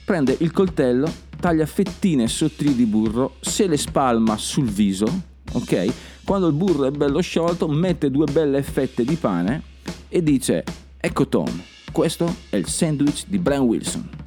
Prende 0.05 0.37
il 0.41 0.53
coltello, 0.53 1.07
taglia 1.39 1.67
fettine 1.67 2.29
sottili 2.29 2.75
di 2.75 2.85
burro, 2.85 3.37
se 3.41 3.67
le 3.67 3.77
spalma 3.77 4.37
sul 4.37 4.69
viso, 4.69 5.07
ok? 5.53 5.93
Quando 6.25 6.49
il 6.49 6.55
burro 6.55 6.85
è 6.85 6.91
bello 6.91 7.21
sciolto, 7.21 7.69
mette 7.69 8.11
due 8.11 8.27
belle 8.31 8.63
fette 8.63 9.05
di 9.05 9.15
pane 9.15 9.63
e 10.09 10.23
dice 10.23 10.65
ecco 10.99 11.29
Tom, 11.29 11.63
questo 11.93 12.35
è 12.51 12.57
il 12.57 12.67
sandwich 12.67 13.25
di 13.27 13.39
Brian 13.39 13.63
Wilson. 13.63 14.18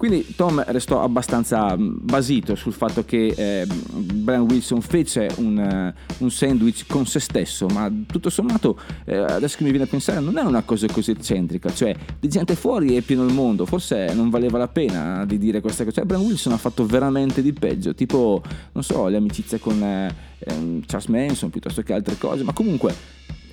Quindi 0.00 0.34
Tom 0.34 0.64
restò 0.68 1.02
abbastanza 1.02 1.76
mm, 1.76 1.96
basito 2.00 2.54
sul 2.54 2.72
fatto 2.72 3.04
che 3.04 3.34
eh, 3.36 3.66
Brian 3.66 4.46
Wilson 4.48 4.80
fece 4.80 5.28
un, 5.36 5.58
eh, 5.58 5.94
un 6.20 6.30
sandwich 6.30 6.86
con 6.86 7.04
se 7.04 7.20
stesso, 7.20 7.66
ma 7.66 7.92
tutto 8.06 8.30
sommato, 8.30 8.80
eh, 9.04 9.18
adesso 9.18 9.58
che 9.58 9.64
mi 9.64 9.68
viene 9.68 9.84
a 9.84 9.88
pensare, 9.88 10.20
non 10.20 10.38
è 10.38 10.40
una 10.40 10.62
cosa 10.62 10.86
così 10.90 11.10
eccentrica, 11.10 11.70
cioè 11.70 11.94
di 12.18 12.28
gente 12.28 12.54
fuori 12.54 12.96
è 12.96 13.02
pieno 13.02 13.26
il 13.26 13.34
mondo, 13.34 13.66
forse 13.66 14.14
non 14.14 14.30
valeva 14.30 14.56
la 14.56 14.68
pena 14.68 15.26
di 15.26 15.36
dire 15.36 15.60
questa 15.60 15.84
cosa. 15.84 15.96
Cioè, 15.96 16.06
Brian 16.06 16.22
Wilson 16.22 16.54
ha 16.54 16.56
fatto 16.56 16.86
veramente 16.86 17.42
di 17.42 17.52
peggio, 17.52 17.94
tipo, 17.94 18.42
non 18.72 18.82
so, 18.82 19.06
le 19.08 19.18
amicizie 19.18 19.58
con 19.58 19.82
eh, 19.82 20.14
ehm, 20.38 20.80
Charles 20.86 21.08
Manson 21.08 21.50
piuttosto 21.50 21.82
che 21.82 21.92
altre 21.92 22.16
cose, 22.16 22.42
ma 22.42 22.54
comunque 22.54 22.94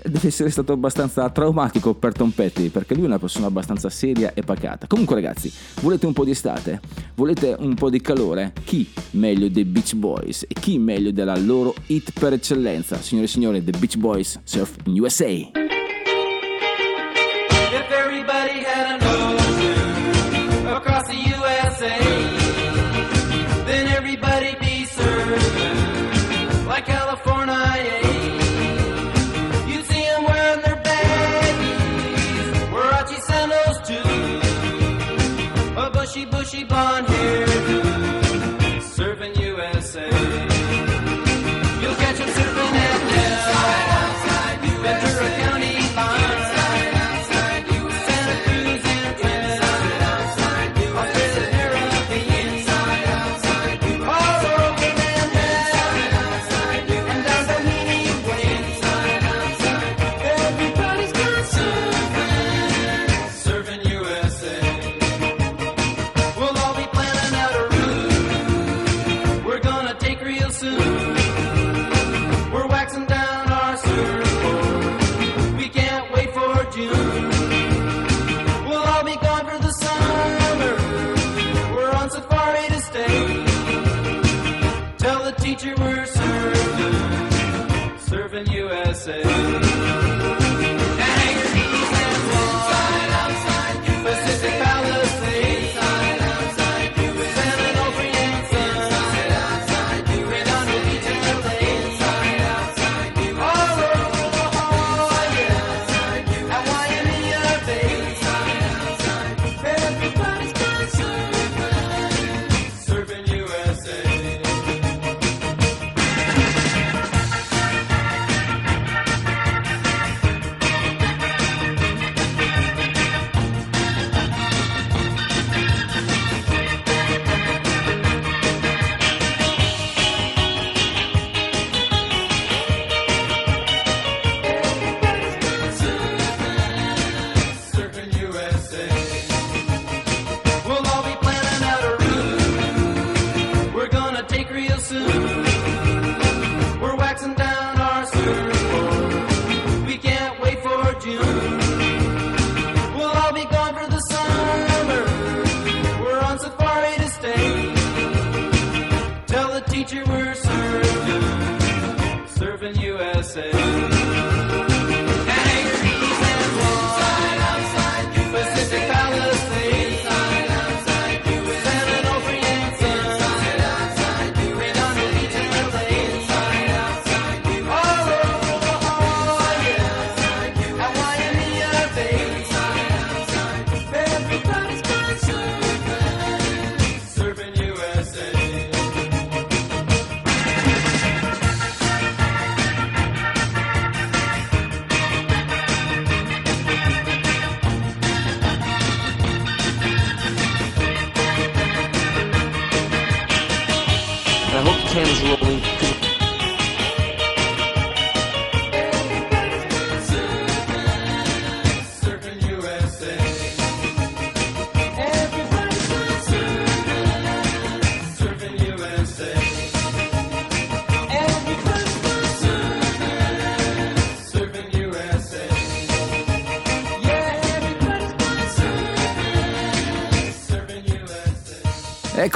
deve 0.03 0.27
essere 0.27 0.49
stato 0.49 0.73
abbastanza 0.73 1.29
traumatico 1.29 1.93
per 1.93 2.13
Tom 2.13 2.29
Petty 2.31 2.69
perché 2.69 2.93
lui 2.93 3.03
è 3.03 3.07
una 3.07 3.19
persona 3.19 3.47
abbastanza 3.47 3.89
seria 3.89 4.33
e 4.33 4.41
pacata. 4.41 4.87
Comunque 4.87 5.15
ragazzi, 5.15 5.51
volete 5.81 6.05
un 6.05 6.13
po' 6.13 6.23
di 6.23 6.31
estate? 6.31 6.79
Volete 7.15 7.55
un 7.59 7.73
po' 7.75 7.89
di 7.89 8.01
calore? 8.01 8.53
Chi 8.63 8.89
meglio 9.11 9.49
dei 9.49 9.65
Beach 9.65 9.95
Boys 9.95 10.43
e 10.43 10.53
chi 10.53 10.77
meglio 10.77 11.11
della 11.11 11.37
loro 11.37 11.73
hit 11.87 12.11
per 12.19 12.33
eccellenza? 12.33 12.97
Signore 12.97 13.27
e 13.27 13.29
signori, 13.29 13.63
The 13.63 13.77
Beach 13.77 13.97
Boys 13.97 14.39
Surf 14.43 14.75
in 14.85 14.99
USA. 14.99 15.86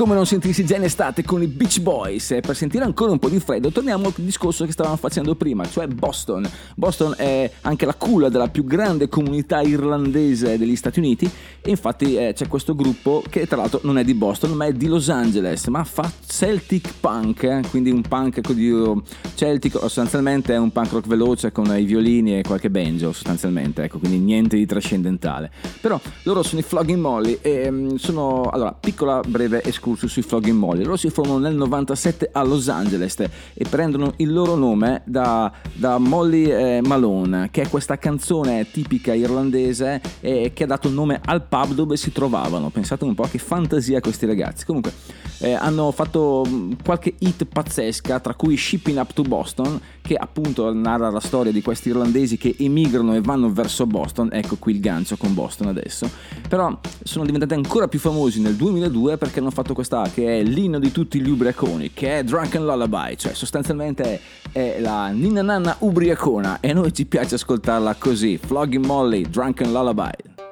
Come 0.01 0.15
non 0.15 0.25
sentirsi 0.25 0.65
già 0.65 0.77
in 0.77 0.83
estate 0.83 1.23
con 1.23 1.43
i 1.43 1.47
Beach 1.47 1.79
Boys. 1.79 2.31
E 2.31 2.39
per 2.39 2.55
sentire 2.55 2.83
ancora 2.83 3.11
un 3.11 3.19
po' 3.19 3.29
di 3.29 3.39
freddo, 3.39 3.69
torniamo 3.69 4.07
al 4.07 4.13
discorso 4.15 4.65
che 4.65 4.71
stavamo 4.71 4.95
facendo 4.95 5.35
prima, 5.35 5.63
cioè 5.69 5.85
Boston. 5.85 6.49
Boston 6.75 7.13
è 7.15 7.51
anche 7.61 7.85
la 7.85 7.93
culla 7.93 8.29
della 8.29 8.47
più 8.47 8.65
grande 8.65 9.07
comunità 9.09 9.61
irlandese 9.61 10.57
degli 10.57 10.75
Stati 10.75 10.97
Uniti. 10.97 11.29
Infatti 11.65 12.15
eh, 12.15 12.33
c'è 12.33 12.47
questo 12.47 12.73
gruppo 12.73 13.23
che 13.29 13.45
tra 13.45 13.57
l'altro 13.57 13.81
non 13.83 13.99
è 13.99 14.03
di 14.03 14.15
Boston, 14.15 14.53
ma 14.53 14.65
è 14.65 14.73
di 14.73 14.87
Los 14.87 15.09
Angeles, 15.09 15.67
ma 15.67 15.83
fa 15.83 16.11
Celtic 16.25 16.93
punk, 16.99 17.43
eh, 17.43 17.61
quindi 17.69 17.91
un 17.91 18.01
punk 18.01 18.41
con 18.41 19.03
Celtic, 19.35 19.77
sostanzialmente 19.77 20.55
è 20.55 20.57
un 20.57 20.71
punk 20.71 20.91
rock 20.91 21.07
veloce 21.07 21.51
con 21.51 21.65
i 21.77 21.83
violini 21.85 22.39
e 22.39 22.41
qualche 22.41 22.71
banjo, 22.71 23.11
sostanzialmente, 23.11 23.83
ecco, 23.83 23.99
quindi 23.99 24.17
niente 24.17 24.55
di 24.55 24.65
trascendentale. 24.65 25.51
Però 25.79 25.99
loro 26.23 26.41
sono 26.41 26.61
i 26.61 26.63
Flogging 26.63 26.99
Molly 26.99 27.37
e 27.41 27.69
mm, 27.69 27.95
sono 27.95 28.49
allora 28.49 28.73
piccola 28.73 29.19
breve 29.19 29.63
escursus 29.63 30.11
sui 30.11 30.23
Flogging 30.23 30.57
Molly. 30.57 30.83
Loro 30.83 30.97
si 30.97 31.11
formano 31.11 31.37
nel 31.37 31.53
97 31.53 32.29
a 32.31 32.43
Los 32.43 32.69
Angeles 32.69 33.19
e 33.19 33.65
prendono 33.69 34.13
il 34.17 34.33
loro 34.33 34.55
nome 34.55 35.03
da, 35.05 35.51
da 35.73 35.99
Molly 35.99 36.45
eh, 36.45 36.81
Malone, 36.83 37.49
che 37.51 37.61
è 37.61 37.69
questa 37.69 37.99
canzone 37.99 38.65
tipica 38.71 39.13
irlandese 39.13 40.01
eh, 40.21 40.51
che 40.55 40.63
ha 40.63 40.67
dato 40.67 40.89
nome 40.89 41.19
al 41.23 41.49
pub 41.51 41.73
dove 41.73 41.97
si 41.97 42.13
trovavano. 42.13 42.69
Pensate 42.69 43.03
un 43.03 43.13
po' 43.13 43.23
che 43.23 43.37
fantasia 43.37 43.99
questi 43.99 44.25
ragazzi. 44.25 44.63
Comunque 44.63 44.93
eh, 45.39 45.51
hanno 45.51 45.91
fatto 45.91 46.45
mh, 46.47 46.77
qualche 46.81 47.15
hit 47.17 47.43
pazzesca, 47.43 48.21
tra 48.21 48.35
cui 48.35 48.55
Shipping 48.55 48.97
Up 48.97 49.11
to 49.11 49.23
Boston, 49.23 49.77
che 50.01 50.15
appunto 50.15 50.73
narra 50.73 51.09
la 51.09 51.19
storia 51.19 51.51
di 51.51 51.61
questi 51.61 51.89
irlandesi 51.89 52.37
che 52.37 52.55
emigrano 52.57 53.15
e 53.15 53.19
vanno 53.19 53.51
verso 53.51 53.85
Boston. 53.85 54.29
Ecco 54.31 54.55
qui 54.55 54.75
il 54.75 54.79
gancio 54.79 55.17
con 55.17 55.33
Boston 55.33 55.67
adesso. 55.67 56.09
Però 56.47 56.79
sono 57.03 57.25
diventati 57.25 57.53
ancora 57.53 57.89
più 57.89 57.99
famosi 57.99 58.39
nel 58.39 58.55
2002 58.55 59.17
perché 59.17 59.39
hanno 59.39 59.51
fatto 59.51 59.73
questa 59.73 60.09
che 60.13 60.39
è 60.39 60.43
l'inno 60.43 60.79
di 60.79 60.93
tutti 60.93 61.19
gli 61.19 61.29
ubriaconi, 61.29 61.91
che 61.93 62.19
è 62.19 62.23
Drunken 62.23 62.63
Lullaby, 62.63 63.17
cioè 63.17 63.33
sostanzialmente 63.33 64.21
è 64.53 64.77
la 64.79 65.09
ninna 65.09 65.41
nanna 65.41 65.75
ubriacona 65.79 66.61
e 66.61 66.69
a 66.69 66.73
noi 66.73 66.93
ci 66.93 67.05
piace 67.05 67.35
ascoltarla 67.35 67.95
così. 67.95 68.37
Flogging 68.37 68.85
Molly, 68.85 69.29
Drunken 69.29 69.69
Lullaby. 69.69 70.50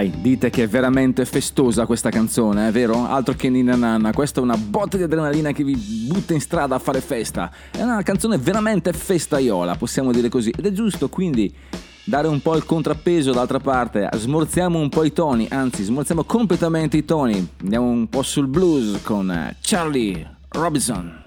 Dai, 0.00 0.10
dite 0.22 0.48
che 0.48 0.62
è 0.62 0.66
veramente 0.66 1.26
festosa 1.26 1.84
questa 1.84 2.08
canzone, 2.08 2.68
è 2.68 2.70
vero? 2.70 3.06
Altro 3.06 3.34
che 3.34 3.50
Nina 3.50 3.76
Nanna, 3.76 4.14
questa 4.14 4.40
è 4.40 4.42
una 4.42 4.56
botta 4.56 4.96
di 4.96 5.02
adrenalina 5.02 5.52
che 5.52 5.62
vi 5.62 5.76
butta 6.08 6.32
in 6.32 6.40
strada 6.40 6.76
a 6.76 6.78
fare 6.78 7.02
festa. 7.02 7.50
È 7.70 7.82
una 7.82 8.02
canzone 8.02 8.38
veramente 8.38 8.94
festaiola, 8.94 9.74
possiamo 9.74 10.10
dire 10.10 10.30
così. 10.30 10.54
Ed 10.56 10.64
è 10.64 10.72
giusto 10.72 11.10
quindi 11.10 11.54
dare 12.02 12.28
un 12.28 12.40
po' 12.40 12.56
il 12.56 12.64
contrappeso 12.64 13.32
d'altra 13.32 13.58
parte, 13.58 14.08
smorziamo 14.10 14.78
un 14.78 14.88
po' 14.88 15.04
i 15.04 15.12
toni, 15.12 15.46
anzi 15.50 15.82
smorziamo 15.82 16.24
completamente 16.24 16.96
i 16.96 17.04
toni. 17.04 17.46
Andiamo 17.60 17.90
un 17.90 18.08
po' 18.08 18.22
sul 18.22 18.46
blues 18.46 19.02
con 19.02 19.54
Charlie 19.60 20.36
Robinson. 20.48 21.24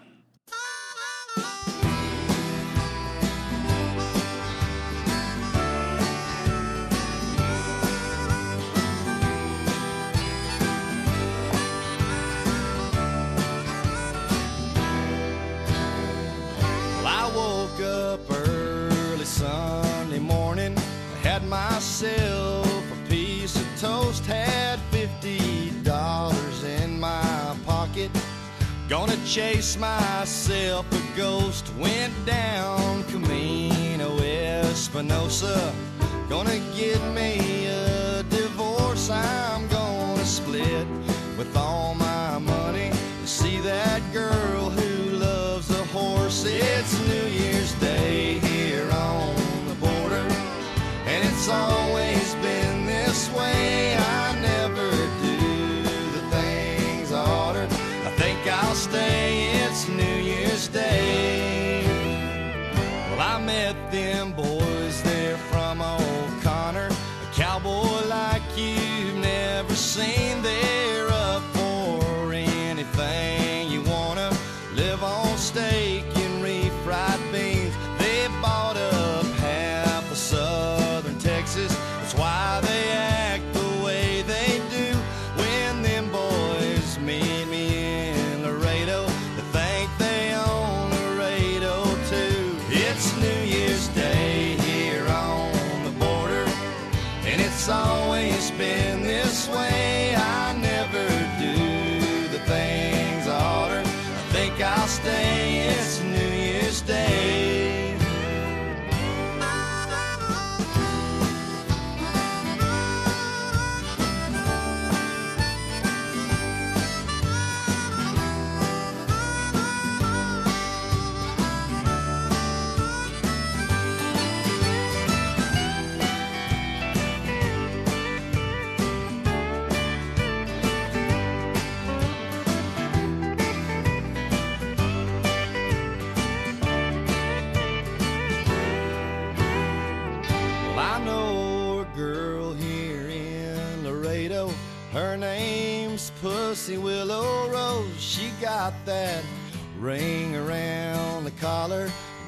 Chase 29.25 29.77
myself 29.77 30.85
a 30.91 31.17
ghost, 31.17 31.71
went 31.77 32.13
down 32.25 33.03
Camino 33.05 34.17
Espinosa. 34.19 35.73
Gonna 36.29 36.59
get 36.75 37.01
me 37.13 37.67
a 37.67 38.23
divorce, 38.23 39.09
I'm 39.09 39.67
gonna 39.69 40.25
split 40.25 40.87
with 41.37 41.55
all 41.55 41.95
my 41.95 42.37
money 42.37 42.91
to 43.21 43.27
see 43.27 43.59
that 43.59 44.01
girl 44.11 44.69
who 44.69 45.17
loves 45.17 45.69
a 45.69 45.83
horse. 45.85 46.43
It's 46.45 46.99
New 47.07 47.27
Year's 47.27 47.73
Day 47.75 48.39
here 48.39 48.89
on 48.91 49.35
the 49.67 49.75
border, 49.75 50.27
and 51.05 51.27
it's 51.27 51.47
always 51.47 52.12
seen 69.93 70.41
the 70.41 70.62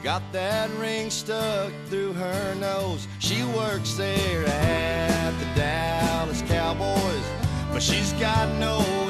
Got 0.06 0.32
that 0.34 0.70
ring 0.78 1.10
stuck 1.10 1.74
through 1.88 2.14
her 2.14 2.54
nose. 2.54 3.08
She 3.18 3.44
works 3.44 3.96
there 3.96 4.46
at 4.46 5.32
the 5.40 5.60
Dallas 5.60 6.44
Cowboys. 6.44 7.26
But 7.72 7.82
she's 7.82 8.14
got 8.14 8.48
no 8.60 9.05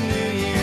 new 0.00 0.30
year. 0.32 0.57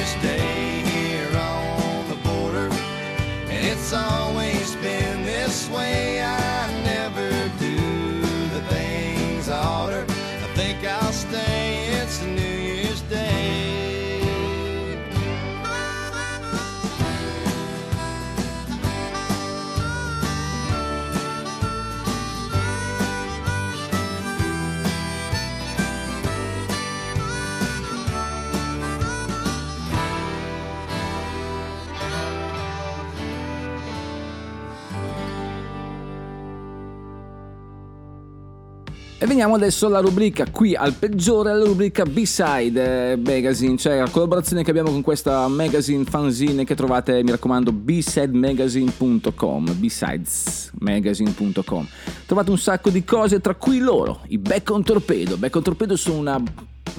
Veniamo 39.35 39.55
adesso 39.55 39.87
alla 39.87 39.99
rubrica 39.99 40.45
qui 40.49 40.75
al 40.75 40.93
peggiore, 40.93 41.51
alla 41.51 41.65
rubrica 41.65 42.05
B-Side 42.05 43.11
eh, 43.11 43.17
Magazine, 43.17 43.75
cioè 43.75 43.97
la 43.97 44.07
collaborazione 44.07 44.63
che 44.63 44.69
abbiamo 44.69 44.91
con 44.91 45.01
questa 45.01 45.45
magazine 45.49 46.05
fanzine 46.05 46.63
che 46.63 46.73
trovate, 46.73 47.21
mi 47.21 47.31
raccomando, 47.31 47.73
bsidemagazine.com, 47.73 49.73
bsidesmagazine.com. 49.73 51.87
Trovate 52.25 52.49
un 52.49 52.57
sacco 52.57 52.89
di 52.89 53.03
cose, 53.03 53.41
tra 53.41 53.55
cui 53.55 53.79
loro, 53.79 54.21
i 54.27 54.37
Back 54.37 54.69
on 54.69 54.83
Torpedo. 54.83 55.35
Back 55.35 55.57
on 55.57 55.63
Torpedo 55.63 55.97
sono 55.97 56.19
una 56.19 56.41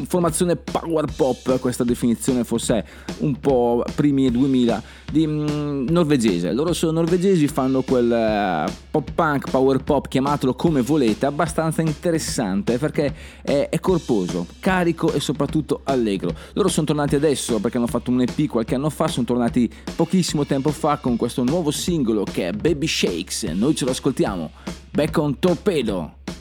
formazione 0.05 0.57
power 0.57 1.07
pop, 1.15 1.59
questa 1.59 1.85
definizione 1.85 2.45
forse 2.45 2.75
è 2.75 2.85
un 3.19 3.39
po' 3.39 3.85
primi 3.95 4.31
2000, 4.31 4.83
di 5.11 5.27
mm, 5.27 5.89
norvegese. 5.89 6.53
Loro 6.53 6.73
sono 6.73 6.93
norvegesi, 6.93 7.49
fanno 7.49 7.83
quel 7.83 8.11
eh, 8.11 8.73
pop 8.91 9.11
punk, 9.13 9.51
power 9.51 9.83
pop, 9.83 10.09
chiamatelo 10.09 10.55
come 10.55 10.83
volete, 10.83 11.27
abbastanza 11.27 11.83
interessante 11.83 12.79
perché 12.79 13.15
è, 13.43 13.69
è 13.71 13.81
corposo, 13.81 14.47
carico 14.61 15.13
e 15.13 15.21
soprattutto 15.21 15.81
allegro. 15.85 16.35
Loro 16.55 16.69
sono 16.69 16.87
tornati 16.87 17.15
adesso 17.15 17.59
perché 17.59 17.77
hanno 17.77 17.87
fatto 17.87 18.11
un 18.11 18.21
EP 18.21 18.47
qualche 18.47 18.75
anno 18.75 18.91
fa, 18.91 19.09
sono 19.09 19.27
tornati 19.27 19.71
pochissimo 19.95 20.45
tempo 20.45 20.71
fa 20.71 20.99
con 20.99 21.17
questo 21.17 21.45
nuovo 21.45 21.71
singolo 21.71 22.25
che 22.25 22.49
è 22.49 22.53
Baby 22.53 22.87
Shakes. 22.87 23.45
Noi 23.45 23.75
ce 23.75 23.85
lo 23.85 23.93
ascoltiamo. 23.93 24.51
Back 24.91 25.19
on 25.19 25.39
Torpedo. 25.39 26.36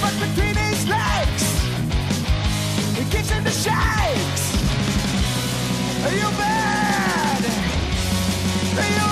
fuck 0.00 0.14
between 0.20 0.54
his 0.54 0.88
legs. 0.88 1.44
He 2.98 3.04
gives 3.10 3.30
him 3.30 3.44
the 3.44 3.50
shakes. 3.50 4.44
Are 6.04 6.14
you 6.20 6.30
mad? 6.38 7.42
Are 8.80 8.90
you 8.98 9.05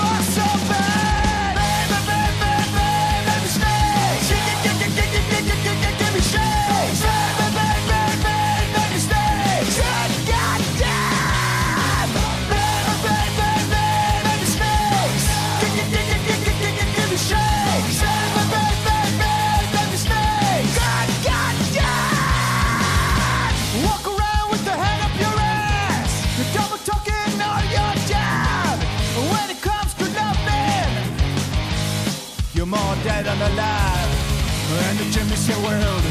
your 35.47 35.59
world. 35.59 36.03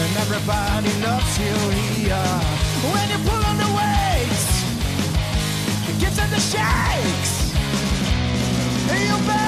And 0.00 0.16
everybody 0.24 0.92
loves 1.02 1.38
you 1.38 1.54
here. 1.96 2.38
When 2.92 3.06
you 3.10 3.18
pull 3.28 3.44
on 3.44 3.56
the 3.58 3.70
weights, 3.78 4.46
it 5.88 6.00
gives 6.00 6.18
it 6.18 6.30
the 6.30 6.40
shakes. 6.40 7.52
You 8.88 9.16
bad. 9.26 9.47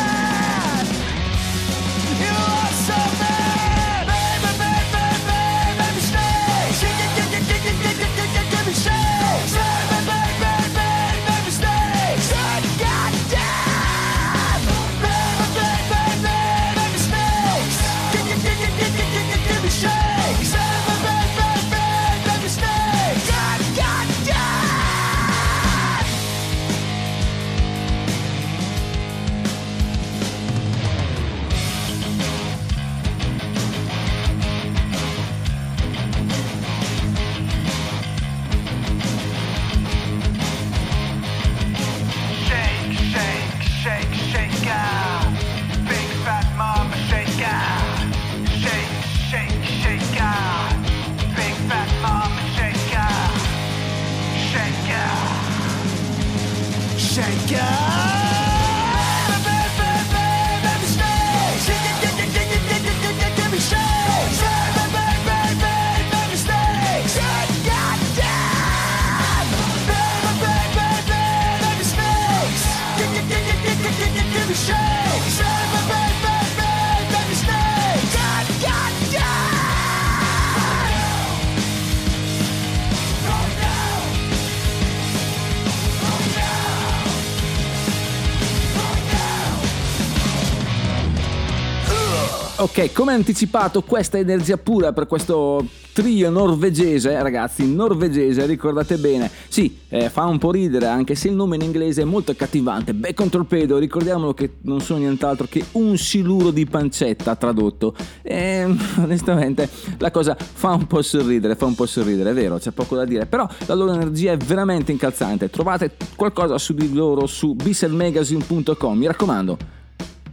Come 92.89 93.13
anticipato, 93.13 93.83
questa 93.83 94.17
energia 94.17 94.57
pura 94.57 94.95
per 94.95 95.07
questo 95.07 95.63
trio 95.93 96.31
norvegese, 96.31 97.23
ragazzi, 97.23 97.71
norvegese, 97.71 98.47
ricordate 98.47 98.97
bene. 98.97 99.31
Sì, 99.49 99.81
eh, 99.91 100.09
fa 100.09 100.25
un 100.25 100.39
po' 100.39 100.51
ridere, 100.51 100.87
anche 100.87 101.15
se 101.15 101.29
il 101.29 101.35
nome 101.35 101.57
in 101.57 101.63
inglese 101.63 102.01
è 102.01 102.05
molto 102.07 102.31
accattivante. 102.31 102.95
Bacon 102.95 103.29
Torpedo, 103.29 103.77
ricordiamolo 103.77 104.33
che 104.33 104.55
non 104.63 104.81
sono 104.81 105.01
nient'altro 105.01 105.47
che 105.47 105.63
un 105.73 105.99
siluro 105.99 106.51
di 106.51 106.65
pancetta 106.65 107.37
tradotto. 107.37 107.95
E 108.23 108.65
onestamente 108.97 109.69
la 109.99 110.11
cosa 110.11 110.35
fa 110.35 110.71
un 110.71 110.87
po' 110.87 111.03
sorridere, 111.03 111.57
fa 111.57 111.67
un 111.67 111.75
po' 111.75 111.85
sorridere, 111.85 112.31
è 112.31 112.35
vero, 112.35 112.57
c'è 112.57 112.71
poco 112.71 112.97
da 112.97 113.05
dire. 113.05 113.27
Però 113.27 113.47
la 113.67 113.75
loro 113.75 113.93
energia 113.93 114.33
è 114.33 114.39
veramente 114.39 114.91
incalzante. 114.91 115.51
Trovate 115.51 115.97
qualcosa 116.17 116.57
su 116.57 116.73
di 116.73 116.95
loro 116.95 117.27
su 117.27 117.55
bisselmagazine.com, 117.55 118.97
mi 118.97 119.07
raccomando. 119.07 119.59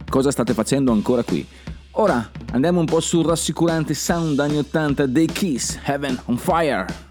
Cosa 0.08 0.30
state 0.30 0.54
facendo 0.54 0.92
ancora 0.92 1.22
qui? 1.22 1.46
Ora 2.00 2.30
andiamo 2.52 2.78
un 2.78 2.86
po' 2.86 3.00
sul 3.00 3.24
rassicurante 3.24 3.92
sound 3.92 4.38
anni 4.38 4.56
80 4.58 5.06
dei 5.06 5.26
Kiss, 5.26 5.80
Heaven 5.82 6.16
on 6.26 6.36
Fire. 6.36 7.07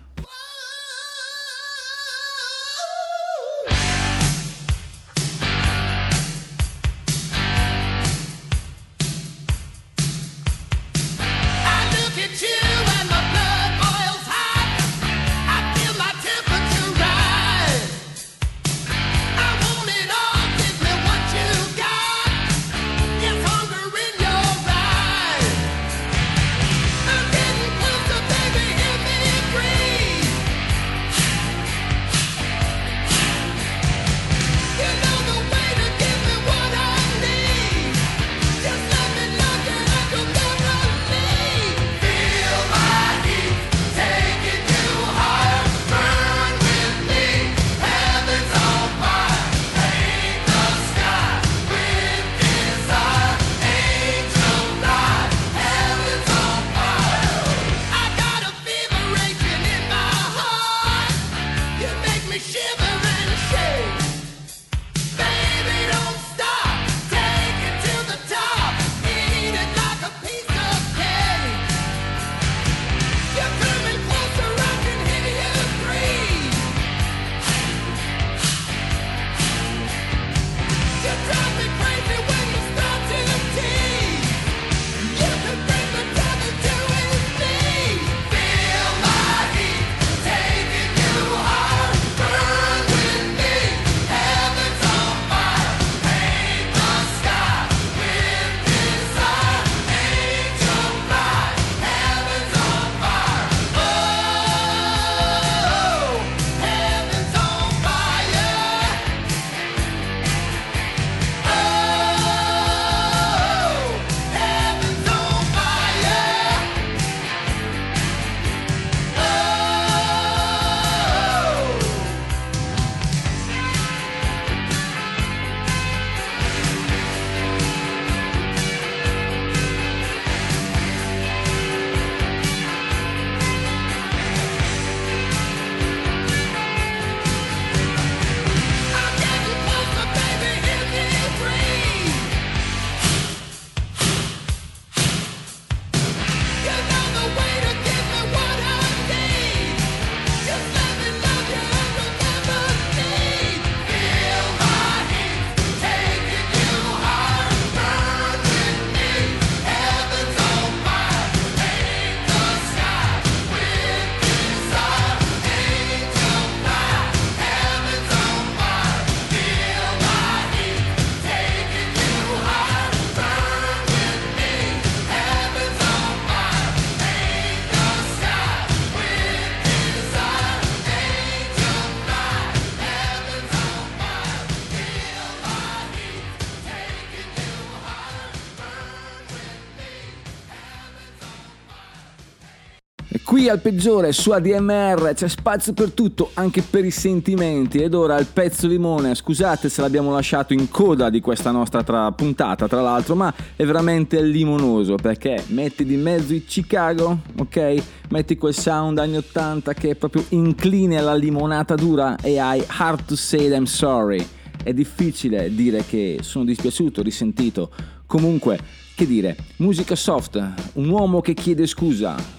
Al 193.49 193.61
peggiore 193.61 194.11
su 194.11 194.31
ADMR 194.31 195.13
c'è 195.13 195.29
spazio 195.29 195.71
per 195.71 195.91
tutto, 195.91 196.31
anche 196.33 196.61
per 196.61 196.83
i 196.83 196.91
sentimenti. 196.91 197.77
Ed 197.77 197.93
ora 197.93 198.17
il 198.17 198.25
pezzo 198.25 198.67
limone, 198.67 199.15
scusate 199.15 199.69
se 199.69 199.79
l'abbiamo 199.79 200.11
lasciato 200.11 200.51
in 200.51 200.69
coda 200.69 201.09
di 201.09 201.21
questa 201.21 201.51
nostra 201.51 201.81
tra- 201.81 202.11
puntata, 202.11 202.67
tra 202.67 202.81
l'altro, 202.81 203.15
ma 203.15 203.33
è 203.55 203.63
veramente 203.63 204.21
limonoso 204.21 204.95
perché 204.95 205.45
metti 205.47 205.85
di 205.85 205.95
mezzo 205.95 206.33
i 206.33 206.43
Chicago, 206.43 207.19
ok? 207.37 207.83
Metti 208.09 208.35
quel 208.35 208.53
sound 208.53 208.97
anni 208.97 209.15
80 209.15 209.73
che 209.73 209.91
è 209.91 209.95
proprio 209.95 210.25
incline 210.29 210.97
alla 210.97 211.15
limonata 211.15 211.75
dura 211.75 212.17
e 212.17 212.39
hai 212.39 212.61
Hard 212.67 213.05
to 213.05 213.15
Say 213.15 213.49
I'm 213.53 213.63
Sorry. 213.63 214.27
È 214.61 214.73
difficile 214.73 215.53
dire 215.55 215.85
che 215.85 216.19
sono 216.21 216.43
dispiaciuto, 216.43 217.01
risentito. 217.01 217.71
Comunque, 218.05 218.59
che 218.93 219.07
dire, 219.07 219.37
musica 219.57 219.95
soft, 219.95 220.41
un 220.73 220.89
uomo 220.89 221.21
che 221.21 221.33
chiede 221.33 221.65
scusa, 221.65 222.36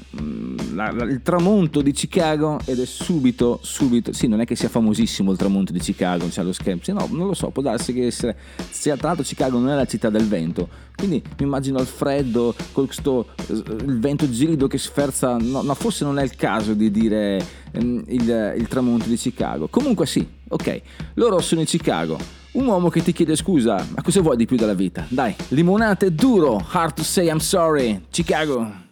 la- 0.73 0.91
la- 0.91 1.05
il 1.05 1.21
tramonto 1.23 1.83
di 1.83 1.93
Chicago 1.93 2.59
ed 2.65 2.81
è 2.81 2.87
subito, 2.87 3.59
subito, 3.63 4.13
sì, 4.13 4.27
non 4.27 4.41
è 4.41 4.45
che 4.47 4.57
sia 4.57 4.69
famosissimo 4.69 5.31
il 5.33 5.37
tramonto 5.37 5.73
di 5.73 5.79
Chicago, 5.81 6.27
c'è 6.29 6.43
lo 6.43 6.53
schermo, 6.53 6.81
sì, 6.83 6.93
no, 6.93 7.07
non 7.11 7.27
lo 7.27 7.35
so, 7.35 7.51
può 7.51 7.63
darsi 7.63 7.93
che 7.93 8.11
sia, 8.11 8.35
sia 8.71 8.97
tra 8.97 9.09
l'altro 9.09 9.25
Chicago 9.25 9.59
non 9.59 9.69
è 9.71 9.75
la 9.75 9.85
città 9.85 10.09
del 10.09 10.27
vento, 10.27 10.69
quindi 10.97 11.23
mi 11.39 11.45
immagino 11.45 11.79
il 11.81 11.87
freddo, 11.87 12.55
con 12.73 12.87
sto, 12.91 13.27
eh, 13.49 13.53
il 13.53 13.99
vento 13.99 14.29
gelido 14.31 14.67
che 14.67 14.79
sferza, 14.79 15.37
no, 15.39 15.63
no, 15.63 15.75
forse 15.75 16.05
non 16.05 16.19
è 16.19 16.23
il 16.23 16.35
caso 16.37 16.73
di 16.73 16.91
dire 16.91 17.45
ehm, 17.73 18.05
il, 18.09 18.55
il 18.59 18.67
tramonto 18.69 19.09
di 19.09 19.17
Chicago, 19.17 19.69
comunque 19.69 20.07
sì, 20.07 20.27
ok, 20.49 20.81
loro 21.15 21.39
sono 21.41 21.61
in 21.61 21.67
Chicago, 21.67 22.19
un 22.53 22.67
uomo 22.67 22.89
che 22.89 23.03
ti 23.03 23.13
chiede 23.13 23.37
scusa, 23.37 23.75
ma 23.95 24.01
cosa 24.03 24.23
vuoi 24.23 24.37
di 24.37 24.47
più 24.47 24.57
dalla 24.57 24.75
vita? 24.75 25.05
Dai, 25.09 25.35
limonate 25.49 26.15
duro, 26.15 26.65
hard 26.71 26.95
to 26.95 27.03
say 27.05 27.27
I'm 27.29 27.39
sorry, 27.39 28.07
Chicago. 28.11 28.87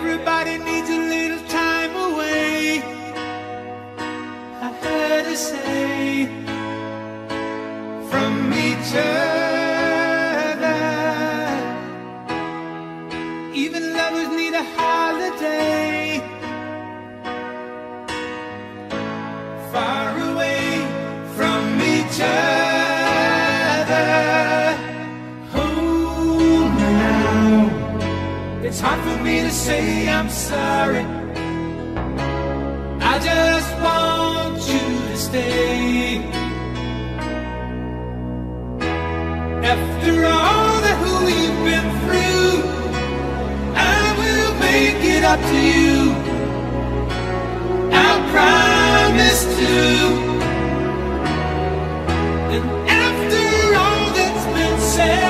Everybody 0.00 0.58
needs 0.58 0.88
a 0.90 1.00
little 1.14 1.42
time 1.48 1.92
away. 1.96 2.80
I 4.66 4.68
heard 4.80 5.24
her 5.26 5.34
say 5.34 6.26
from 8.08 8.52
each 8.66 8.90
other. 8.94 9.56
Even 13.52 13.92
lovers 13.92 14.28
need 14.28 14.54
a 14.54 14.62
holiday. 14.76 15.87
Me 29.22 29.40
to 29.42 29.50
say 29.50 30.08
I'm 30.08 30.28
sorry. 30.30 31.04
I 33.00 33.18
just 33.18 33.70
want 33.82 34.58
you 34.72 34.86
to 35.08 35.16
stay. 35.16 36.18
After 39.74 40.14
all 40.24 40.80
that 40.84 40.98
we've 41.26 41.58
been 41.68 41.88
through, 42.02 42.62
I 43.74 44.00
will 44.20 44.52
make 44.60 45.02
it 45.16 45.24
up 45.24 45.40
to 45.52 45.60
you. 45.74 45.98
I 47.92 48.08
promise 48.32 49.42
to. 49.58 49.74
And 52.54 52.64
after 53.06 53.44
all 53.82 54.06
that's 54.16 54.46
been 54.54 54.80
said 54.80 55.27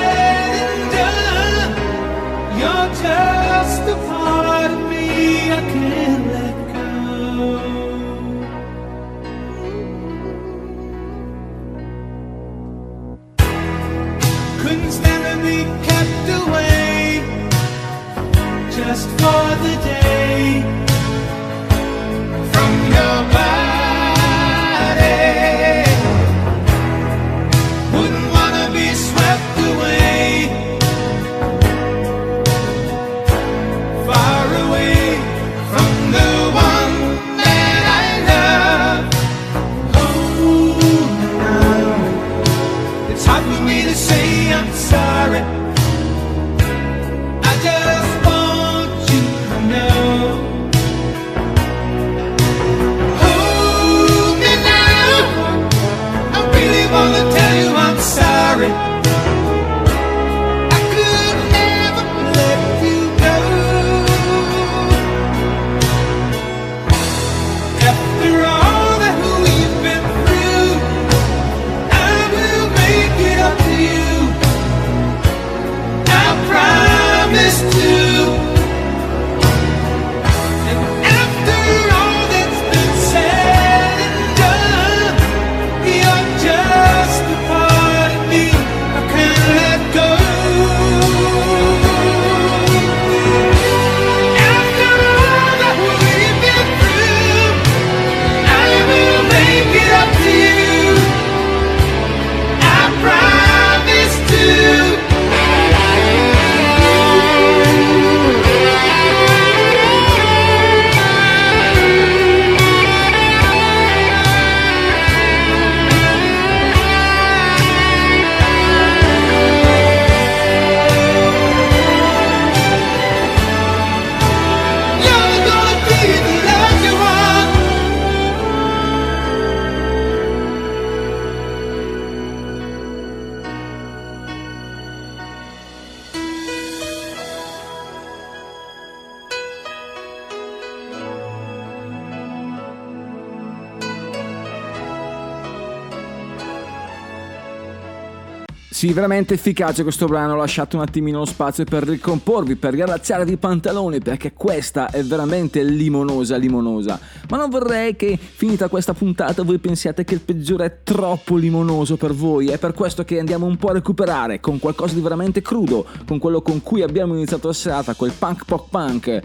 veramente 148.99 149.33
efficace 149.33 149.83
questo 149.83 150.07
brano, 150.07 150.33
ho 150.33 150.35
lasciato 150.35 150.75
un 150.75 150.81
attimino 150.81 151.19
lo 151.19 151.25
spazio 151.25 151.63
per 151.63 151.83
ricomporvi, 151.83 152.57
per 152.57 152.73
riallacciarvi 152.73 153.31
i 153.31 153.37
pantaloni, 153.37 153.99
perché 153.99 154.33
questa 154.33 154.89
è 154.89 155.01
veramente 155.03 155.63
limonosa, 155.63 156.35
limonosa. 156.35 156.99
Ma 157.29 157.37
non 157.37 157.49
vorrei 157.49 157.95
che, 157.95 158.17
finita 158.19 158.67
questa 158.67 158.93
puntata, 158.93 159.43
voi 159.43 159.57
pensiate 159.57 160.03
che 160.03 160.15
il 160.15 160.19
peggiore 160.19 160.65
è 160.65 160.77
troppo 160.83 161.37
limonoso 161.37 161.95
per 161.95 162.13
voi, 162.13 162.47
è 162.49 162.57
per 162.57 162.73
questo 162.73 163.05
che 163.05 163.19
andiamo 163.19 163.45
un 163.45 163.55
po' 163.55 163.69
a 163.69 163.73
recuperare 163.73 164.41
con 164.41 164.59
qualcosa 164.59 164.95
di 164.95 165.01
veramente 165.01 165.41
crudo, 165.41 165.85
con 166.05 166.19
quello 166.19 166.41
con 166.41 166.61
cui 166.61 166.81
abbiamo 166.81 167.15
iniziato 167.15 167.47
la 167.47 167.53
serata, 167.53 167.93
quel 167.93 168.11
punk 168.11 168.43
pop 168.43 168.67
punk, 168.69 169.07
eh, 169.07 169.23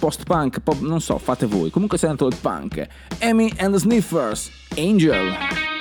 post 0.00 0.24
punk, 0.24 0.58
pop, 0.60 0.80
non 0.80 1.00
so, 1.00 1.18
fate 1.18 1.46
voi, 1.46 1.70
comunque 1.70 1.96
sei 1.96 2.08
dentro 2.08 2.26
il 2.26 2.36
punk. 2.40 2.84
Amy 3.20 3.52
and 3.58 3.72
the 3.72 3.78
Sniffers, 3.78 4.50
Angel. 4.76 5.71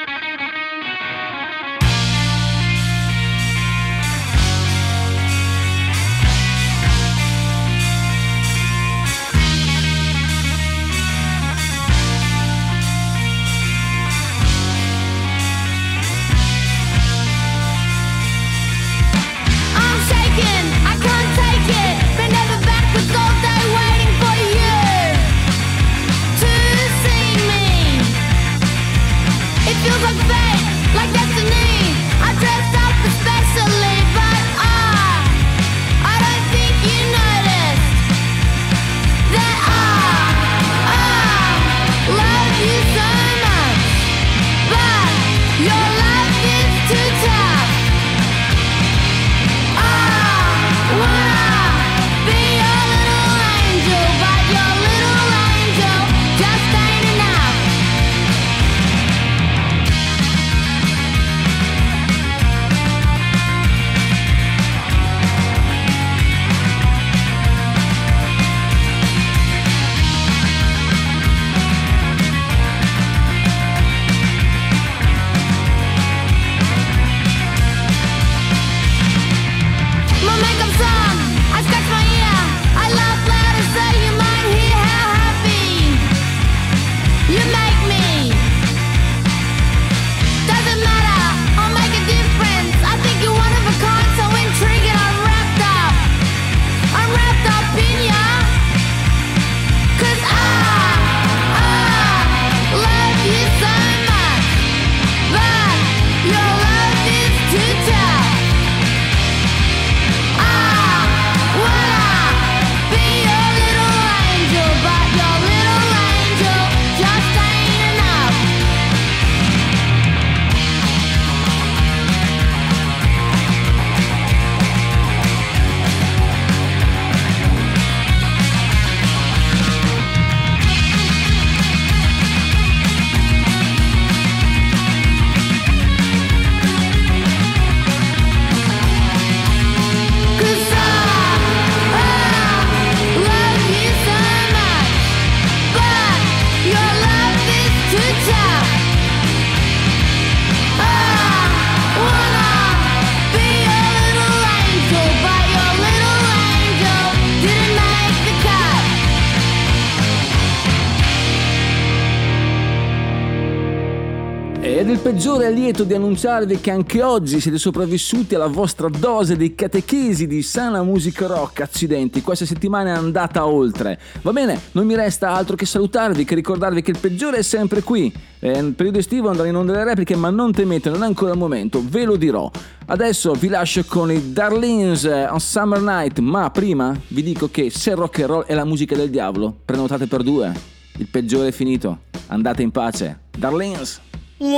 Lieto 165.62 165.84
di 165.84 165.94
annunciarvi 165.94 166.60
che 166.60 166.72
anche 166.72 167.04
oggi 167.04 167.40
siete 167.40 167.60
sopravvissuti 167.60 168.34
alla 168.34 168.48
vostra 168.48 168.90
dose 168.90 169.38
di 169.38 169.54
catechesi 169.54 170.26
di 170.26 170.42
sana 170.42 170.82
musica 170.82 171.28
rock. 171.28 171.62
Accidenti, 171.62 172.24
questa 172.24 172.48
settimana 172.48 172.94
è 172.94 172.98
andata 172.98 173.46
oltre. 173.46 174.00
Va 174.24 174.32
bene, 174.32 174.60
non 174.72 174.88
mi 174.88 174.96
resta 174.96 175.30
altro 175.30 175.56
che 175.56 175.68
salutarvi, 175.68 176.26
che 176.26 176.34
ricordarvi 176.34 176.82
che 176.82 176.90
il 176.90 176.98
peggiore 176.98 177.38
è 177.38 177.42
sempre 177.44 177.84
qui. 177.84 178.12
Eh, 178.40 178.60
nel 178.60 178.74
periodo 178.74 178.98
estivo 178.98 179.30
andrò 179.30 179.46
in 179.46 179.56
onda 179.56 179.74
le 179.74 179.84
repliche, 179.84 180.16
ma 180.16 180.32
non 180.32 180.52
temete, 180.52 180.90
non 180.90 181.04
è 181.04 181.06
ancora 181.06 181.34
il 181.34 181.38
momento, 181.38 181.80
ve 181.88 182.06
lo 182.06 182.16
dirò. 182.16 182.50
Adesso 182.88 183.34
vi 183.34 183.48
lascio 183.48 183.84
con 183.86 184.12
i 184.12 184.34
Darlings 184.34 185.04
eh, 185.04 185.28
on 185.30 185.40
Summer 185.40 185.80
Night, 185.80 186.18
ma 186.18 186.50
prima 186.50 187.00
vi 187.10 187.22
dico 187.22 187.52
che 187.52 187.70
se 187.70 187.94
rock 187.94 188.22
and 188.22 188.30
roll 188.30 188.44
è 188.46 188.56
la 188.56 188.66
musica 188.66 188.96
del 188.96 189.12
diavolo, 189.12 189.56
prenotate 189.64 190.08
per 190.08 190.24
due. 190.24 190.52
Il 190.98 191.08
peggiore 191.08 191.50
è 191.50 191.52
finito. 191.52 192.00
Andate 192.28 192.64
in 192.64 192.72
pace. 192.72 193.20
Darlings. 193.38 194.10
One 194.42 194.58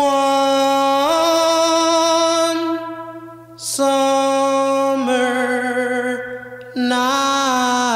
summer 3.57 5.03
night. 6.73 7.92